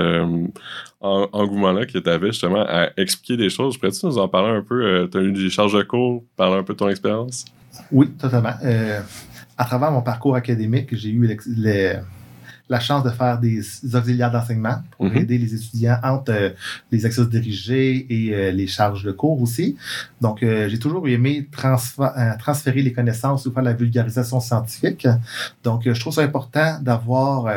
engouement-là 1.00 1.86
que 1.86 1.98
tu 1.98 2.08
avais 2.08 2.28
justement 2.28 2.64
à 2.66 2.90
expliquer 2.96 3.36
des 3.36 3.50
choses. 3.50 3.76
Pourrais-tu 3.78 4.06
nous 4.06 4.18
en 4.18 4.28
parler 4.28 4.56
un 4.56 4.62
peu? 4.62 5.08
tu 5.10 5.18
as 5.18 5.20
eu 5.20 5.32
des 5.32 5.50
charges 5.50 5.74
de 5.74 5.82
cours, 5.82 6.24
parler 6.36 6.56
un 6.56 6.62
peu 6.62 6.74
de 6.74 6.78
ton 6.78 6.88
expérience? 6.88 7.44
Oui, 7.90 8.10
totalement. 8.10 8.54
à 9.58 9.64
travers 9.64 9.90
mon 9.90 10.02
parcours 10.02 10.36
académique, 10.36 10.94
j'ai 10.94 11.10
eu 11.10 11.26
les 11.26 11.96
la 12.68 12.80
chance 12.80 13.04
de 13.04 13.10
faire 13.10 13.38
des 13.38 13.60
auxiliaires 13.94 14.30
d'enseignement 14.30 14.76
pour 14.96 15.06
mhm. 15.06 15.16
aider 15.16 15.38
les 15.38 15.54
étudiants 15.54 15.98
entre 16.02 16.32
euh, 16.32 16.50
les 16.90 17.04
exercices 17.06 17.28
dirigés 17.28 18.06
et 18.08 18.34
euh, 18.34 18.50
les 18.50 18.66
charges 18.66 19.04
de 19.04 19.12
cours 19.12 19.40
aussi. 19.42 19.76
Donc, 20.20 20.42
euh, 20.42 20.68
j'ai 20.68 20.78
toujours 20.78 21.06
aimé 21.08 21.48
transférer 21.52 22.82
les 22.82 22.92
connaissances 22.92 23.46
ou 23.46 23.52
faire 23.52 23.62
la 23.62 23.72
vulgarisation 23.72 24.40
scientifique. 24.40 25.06
Donc, 25.64 25.82
je 25.84 26.00
trouve 26.00 26.14
ça 26.14 26.22
important 26.22 26.78
d'avoir, 26.80 27.52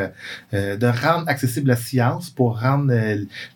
de 0.52 0.86
rendre 0.86 1.28
accessible 1.28 1.68
la 1.68 1.76
science 1.76 2.30
pour 2.30 2.60
rendre 2.60 2.92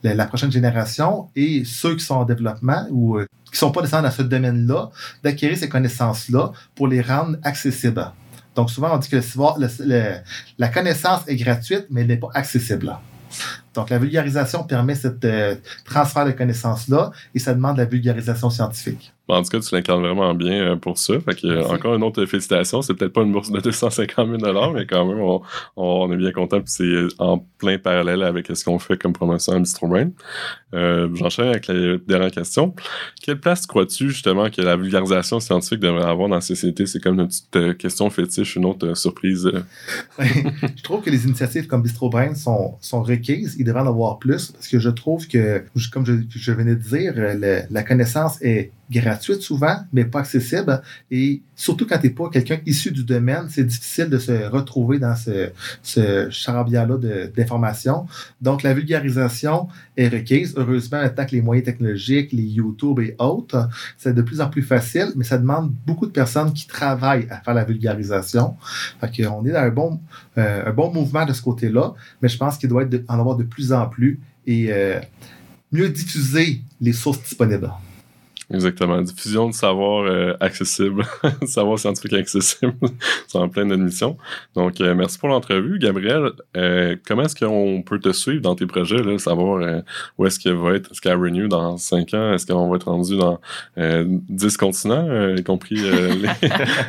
la, 0.02 0.26
prochaine 0.26 0.52
génération 0.52 1.28
et 1.36 1.64
ceux 1.64 1.96
qui 1.96 2.04
sont 2.04 2.14
en 2.14 2.24
développement 2.24 2.86
ou 2.90 3.18
qui 3.50 3.58
sont 3.58 3.72
pas 3.72 3.82
descendus 3.82 4.04
dans 4.04 4.10
ce 4.10 4.22
domaine-là, 4.22 4.90
d'acquérir 5.22 5.56
ces 5.56 5.68
connaissances-là 5.68 6.52
pour 6.74 6.88
les 6.88 7.00
rendre 7.00 7.36
accessibles. 7.42 8.12
Donc, 8.54 8.70
souvent, 8.70 8.94
on 8.94 8.98
dit 8.98 9.08
que 9.08 9.20
la 10.58 10.68
connaissance 10.68 11.22
est 11.26 11.36
gratuite, 11.36 11.86
mais 11.90 12.02
elle 12.02 12.08
n'est 12.08 12.16
pas 12.16 12.30
accessible. 12.34 12.96
Donc, 13.74 13.90
la 13.90 13.98
vulgarisation 13.98 14.64
permet 14.64 14.94
ce 14.94 15.08
euh, 15.24 15.54
transfert 15.84 16.26
de 16.26 16.32
connaissances-là 16.32 17.12
et 17.34 17.38
ça 17.38 17.54
demande 17.54 17.76
la 17.76 17.84
vulgarisation 17.84 18.50
scientifique. 18.50 19.12
En 19.30 19.42
tout 19.42 19.48
cas, 19.48 19.60
tu 19.60 19.74
l'incarnes 19.74 20.02
vraiment 20.02 20.34
bien 20.34 20.62
euh, 20.62 20.76
pour 20.76 20.98
ça. 20.98 21.14
Fait 21.20 21.40
que, 21.40 21.46
euh, 21.46 21.64
encore 21.66 21.94
une 21.94 22.02
autre 22.02 22.24
félicitation. 22.26 22.82
C'est 22.82 22.94
peut-être 22.94 23.12
pas 23.12 23.22
une 23.22 23.32
bourse 23.32 23.50
de 23.50 23.60
250 23.60 24.40
000 24.40 24.72
mais 24.74 24.86
quand 24.86 25.06
même, 25.06 25.22
on, 25.76 26.12
est 26.12 26.16
bien 26.16 26.32
content. 26.32 26.60
c'est 26.66 27.06
en 27.18 27.38
plein 27.58 27.78
parallèle 27.78 28.22
avec 28.22 28.48
ce 28.54 28.64
qu'on 28.64 28.78
fait 28.78 28.96
comme 28.96 29.12
promotion 29.12 29.54
à 29.54 29.58
BistroBrain. 29.58 30.10
Euh, 30.74 31.08
J'enchaîne 31.14 31.48
avec 31.48 31.66
la 31.68 31.98
dernière 31.98 32.30
question. 32.30 32.74
Quelle 33.22 33.38
place 33.38 33.66
crois-tu 33.66 34.10
justement 34.10 34.50
que 34.50 34.60
la 34.62 34.76
vulgarisation 34.76 35.40
scientifique 35.40 35.80
devrait 35.80 36.04
avoir 36.04 36.28
dans 36.28 36.36
la 36.36 36.40
société? 36.40 36.86
C'est 36.86 37.00
comme 37.00 37.20
une 37.20 37.28
petite 37.28 37.78
question 37.78 38.10
fétiche, 38.10 38.56
une 38.56 38.66
autre 38.66 38.94
surprise. 38.96 39.50
je 40.18 40.82
trouve 40.82 41.02
que 41.02 41.10
les 41.10 41.24
initiatives 41.24 41.66
comme 41.66 41.82
BistroBrain 41.82 42.34
sont, 42.34 42.74
sont 42.80 43.02
requises. 43.02 43.56
Il 43.58 43.64
devrait 43.64 43.82
en 43.82 43.88
avoir 43.88 44.18
plus 44.18 44.52
parce 44.52 44.68
que 44.68 44.78
je 44.78 44.90
trouve 44.90 45.26
que, 45.28 45.64
comme 45.92 46.06
je, 46.06 46.14
je 46.28 46.52
venais 46.52 46.74
de 46.74 46.82
dire, 46.82 47.14
la 47.70 47.82
connaissance 47.82 48.40
est 48.42 48.72
gratuite 48.90 49.40
souvent, 49.40 49.76
mais 49.92 50.04
pas 50.04 50.20
accessible. 50.20 50.82
Et 51.10 51.42
surtout 51.54 51.86
quand 51.86 51.98
tu 51.98 52.08
n'es 52.08 52.12
pas 52.12 52.28
quelqu'un 52.28 52.58
issu 52.66 52.90
du 52.90 53.04
domaine, 53.04 53.46
c'est 53.48 53.64
difficile 53.64 54.08
de 54.08 54.18
se 54.18 54.48
retrouver 54.48 54.98
dans 54.98 55.14
ce, 55.14 55.50
ce 55.82 56.28
charabia-là 56.30 56.96
d'informations. 57.34 58.06
Donc, 58.40 58.62
la 58.62 58.74
vulgarisation 58.74 59.68
est 59.96 60.08
requise. 60.08 60.54
Heureusement, 60.56 60.98
maintenant 60.98 61.24
que 61.24 61.32
les 61.32 61.42
moyens 61.42 61.64
technologiques, 61.64 62.32
les 62.32 62.42
YouTube 62.42 62.98
et 63.00 63.14
autres, 63.18 63.68
c'est 63.96 64.14
de 64.14 64.22
plus 64.22 64.40
en 64.40 64.48
plus 64.48 64.62
facile, 64.62 65.12
mais 65.16 65.24
ça 65.24 65.38
demande 65.38 65.72
beaucoup 65.86 66.06
de 66.06 66.12
personnes 66.12 66.52
qui 66.52 66.66
travaillent 66.66 67.28
à 67.30 67.40
faire 67.40 67.54
la 67.54 67.64
vulgarisation. 67.64 68.56
Fait 69.00 69.22
qu'on 69.22 69.44
est 69.44 69.52
dans 69.52 69.60
un 69.60 69.68
bon, 69.70 70.00
euh, 70.38 70.64
un 70.66 70.72
bon 70.72 70.92
mouvement 70.92 71.24
de 71.24 71.32
ce 71.32 71.42
côté-là, 71.42 71.94
mais 72.20 72.28
je 72.28 72.36
pense 72.36 72.58
qu'il 72.58 72.68
doit 72.68 72.82
être 72.82 73.04
en 73.08 73.18
avoir 73.20 73.36
de 73.36 73.44
plus 73.44 73.72
en 73.72 73.86
plus 73.86 74.18
et 74.46 74.72
euh, 74.72 74.98
mieux 75.70 75.88
diffuser 75.88 76.62
les 76.80 76.92
sources 76.92 77.22
disponibles. 77.22 77.70
Exactement. 78.52 79.00
Diffusion 79.00 79.48
de 79.48 79.54
savoir 79.54 80.04
euh, 80.04 80.34
accessible, 80.40 81.04
savoir 81.46 81.78
scientifique 81.78 82.14
accessible. 82.14 82.74
C'est 83.28 83.38
en 83.38 83.48
pleine 83.48 83.70
admission. 83.70 84.18
Donc, 84.56 84.80
euh, 84.80 84.94
merci 84.94 85.18
pour 85.18 85.28
l'entrevue. 85.28 85.78
Gabriel, 85.78 86.32
euh, 86.56 86.96
comment 87.06 87.22
est-ce 87.22 87.36
qu'on 87.36 87.82
peut 87.82 88.00
te 88.00 88.12
suivre 88.12 88.42
dans 88.42 88.56
tes 88.56 88.66
projets, 88.66 89.02
là, 89.02 89.16
savoir 89.18 89.82
où 90.18 90.26
est-ce 90.26 90.40
qu'il 90.40 90.54
va 90.54 90.74
être 90.74 90.92
Sky 90.94 91.12
Renew 91.12 91.46
dans 91.46 91.76
5 91.76 92.14
ans? 92.14 92.32
Est-ce 92.32 92.46
qu'on 92.46 92.68
va 92.68 92.76
être 92.76 92.90
rendu 92.90 93.16
dans 93.16 93.38
10 93.76 94.56
continents, 94.56 95.34
y 95.36 95.44
compris 95.44 95.76
les 95.76 96.28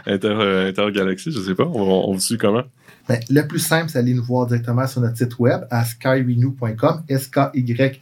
inter, 0.07 0.67
intergalaxies? 0.67 1.31
Je 1.31 1.41
sais 1.41 1.55
pas. 1.55 1.65
On, 1.65 2.09
on 2.09 2.13
vous 2.13 2.19
suit 2.19 2.37
comment? 2.37 2.63
Ben, 3.07 3.19
le 3.29 3.41
plus 3.43 3.59
simple, 3.59 3.89
c'est 3.89 3.99
d'aller 3.99 4.13
nous 4.13 4.23
voir 4.23 4.47
directement 4.47 4.87
sur 4.87 5.01
notre 5.01 5.17
site 5.17 5.37
web 5.39 5.61
à 5.69 5.83
skyrenew.com, 5.85 7.03
S-K-Y-R-E-N-U. 7.07 8.01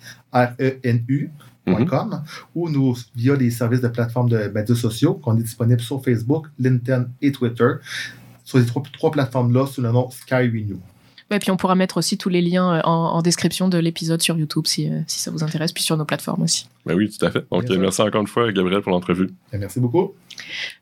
Mhm. 1.77 2.21
ou 2.55 2.69
nous 2.69 2.95
via 3.15 3.35
des 3.35 3.51
services 3.51 3.81
de 3.81 3.87
plateformes 3.87 4.29
de 4.29 4.51
médias 4.53 4.75
sociaux 4.75 5.15
qu'on 5.15 5.37
est 5.37 5.43
disponible 5.43 5.81
sur 5.81 6.03
Facebook, 6.03 6.47
LinkedIn 6.57 7.07
et 7.21 7.31
Twitter. 7.31 7.71
Sur 8.43 8.57
les 8.57 8.65
trois, 8.65 8.81
trois 8.93 9.11
plateformes-là 9.11 9.67
sous 9.67 9.81
le 9.81 9.91
nom 9.91 10.09
Sky 10.09 10.47
Renew. 10.47 10.79
Et 11.31 11.39
puis 11.39 11.51
on 11.51 11.57
pourra 11.57 11.75
mettre 11.75 11.97
aussi 11.97 12.17
tous 12.17 12.29
les 12.29 12.41
liens 12.41 12.75
euh, 12.75 12.81
en, 12.83 13.21
description 13.21 13.67
de 13.67 13.77
l'épisode 13.77 14.21
sur 14.21 14.37
YouTube 14.37 14.65
si, 14.65 14.89
euh, 14.89 15.01
si, 15.07 15.19
ça 15.19 15.31
vous 15.31 15.43
intéresse, 15.43 15.71
puis 15.71 15.83
sur 15.83 15.97
nos 15.97 16.05
plateformes 16.05 16.43
aussi. 16.43 16.67
Ben 16.85 16.95
oui, 16.95 17.09
tout 17.09 17.23
à 17.25 17.31
fait. 17.31 17.45
Donc 17.51 17.69
merci 17.69 18.01
encore 18.01 18.21
une 18.21 18.27
fois, 18.27 18.51
Gabriel, 18.51 18.81
pour 18.81 18.91
l'entrevue. 18.91 19.29
Ben, 19.51 19.59
merci 19.59 19.79
beaucoup. 19.79 20.13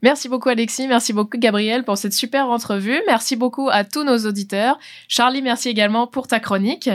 Merci 0.01 0.29
beaucoup 0.29 0.49
Alexis, 0.49 0.88
merci 0.88 1.13
beaucoup 1.13 1.38
Gabriel 1.38 1.83
pour 1.83 1.97
cette 1.97 2.13
super 2.13 2.47
entrevue. 2.47 3.01
Merci 3.07 3.36
beaucoup 3.36 3.69
à 3.69 3.83
tous 3.83 4.03
nos 4.03 4.17
auditeurs. 4.19 4.77
Charlie, 5.07 5.41
merci 5.41 5.69
également 5.69 6.07
pour 6.07 6.27
ta 6.27 6.39
chronique. 6.39 6.89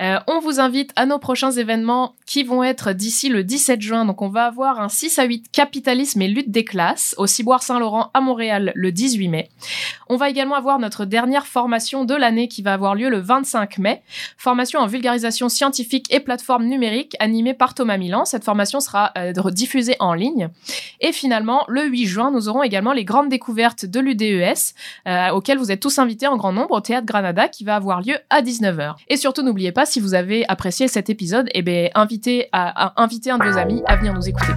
Euh, 0.00 0.18
on 0.26 0.40
vous 0.40 0.58
invite 0.58 0.92
à 0.96 1.06
nos 1.06 1.18
prochains 1.18 1.52
événements 1.52 2.14
qui 2.24 2.42
vont 2.42 2.64
être 2.64 2.92
d'ici 2.92 3.28
le 3.28 3.44
17 3.44 3.80
juin. 3.80 4.04
Donc 4.04 4.22
on 4.22 4.28
va 4.28 4.46
avoir 4.46 4.80
un 4.80 4.88
6 4.88 5.18
à 5.18 5.24
8 5.24 5.50
capitalisme 5.52 6.22
et 6.22 6.28
lutte 6.28 6.50
des 6.50 6.64
classes 6.64 7.14
au 7.18 7.26
Ciboire 7.26 7.62
Saint-Laurent 7.62 8.10
à 8.14 8.20
Montréal 8.20 8.72
le 8.74 8.90
18 8.90 9.28
mai. 9.28 9.50
On 10.08 10.16
va 10.16 10.30
également 10.30 10.54
avoir 10.54 10.78
notre 10.78 11.04
dernière 11.04 11.46
formation 11.46 12.04
de 12.04 12.14
l'année 12.14 12.48
qui 12.48 12.62
va 12.62 12.72
avoir 12.72 12.95
lieu 12.96 13.08
le 13.08 13.18
25 13.18 13.78
mai. 13.78 14.02
Formation 14.36 14.80
en 14.80 14.86
vulgarisation 14.86 15.48
scientifique 15.48 16.12
et 16.12 16.20
plateforme 16.20 16.64
numérique 16.64 17.16
animée 17.20 17.54
par 17.54 17.74
Thomas 17.74 17.96
Milan. 17.96 18.24
Cette 18.24 18.44
formation 18.44 18.80
sera 18.80 19.12
euh, 19.16 19.32
diffusée 19.50 19.96
en 20.00 20.14
ligne. 20.14 20.48
Et 21.00 21.12
finalement, 21.12 21.64
le 21.68 21.84
8 21.84 22.06
juin, 22.06 22.30
nous 22.30 22.48
aurons 22.48 22.62
également 22.62 22.92
les 22.92 23.04
grandes 23.04 23.28
découvertes 23.28 23.84
de 23.84 24.00
l'UDES, 24.00 24.74
euh, 25.06 25.30
auxquelles 25.30 25.58
vous 25.58 25.70
êtes 25.70 25.80
tous 25.80 25.98
invités 25.98 26.26
en 26.26 26.36
grand 26.36 26.52
nombre 26.52 26.72
au 26.72 26.80
Théâtre 26.80 27.06
Granada, 27.06 27.48
qui 27.48 27.64
va 27.64 27.76
avoir 27.76 28.00
lieu 28.00 28.16
à 28.30 28.42
19h. 28.42 28.94
Et 29.08 29.16
surtout, 29.16 29.42
n'oubliez 29.42 29.72
pas, 29.72 29.86
si 29.86 30.00
vous 30.00 30.14
avez 30.14 30.44
apprécié 30.48 30.88
cet 30.88 31.10
épisode, 31.10 31.48
eh 31.54 31.62
bien, 31.62 31.88
invitez, 31.94 32.48
à, 32.52 33.00
invitez 33.00 33.30
un 33.30 33.38
de 33.38 33.44
vos 33.44 33.58
amis 33.58 33.82
à 33.86 33.96
venir 33.96 34.14
nous 34.14 34.28
écouter. 34.28 34.52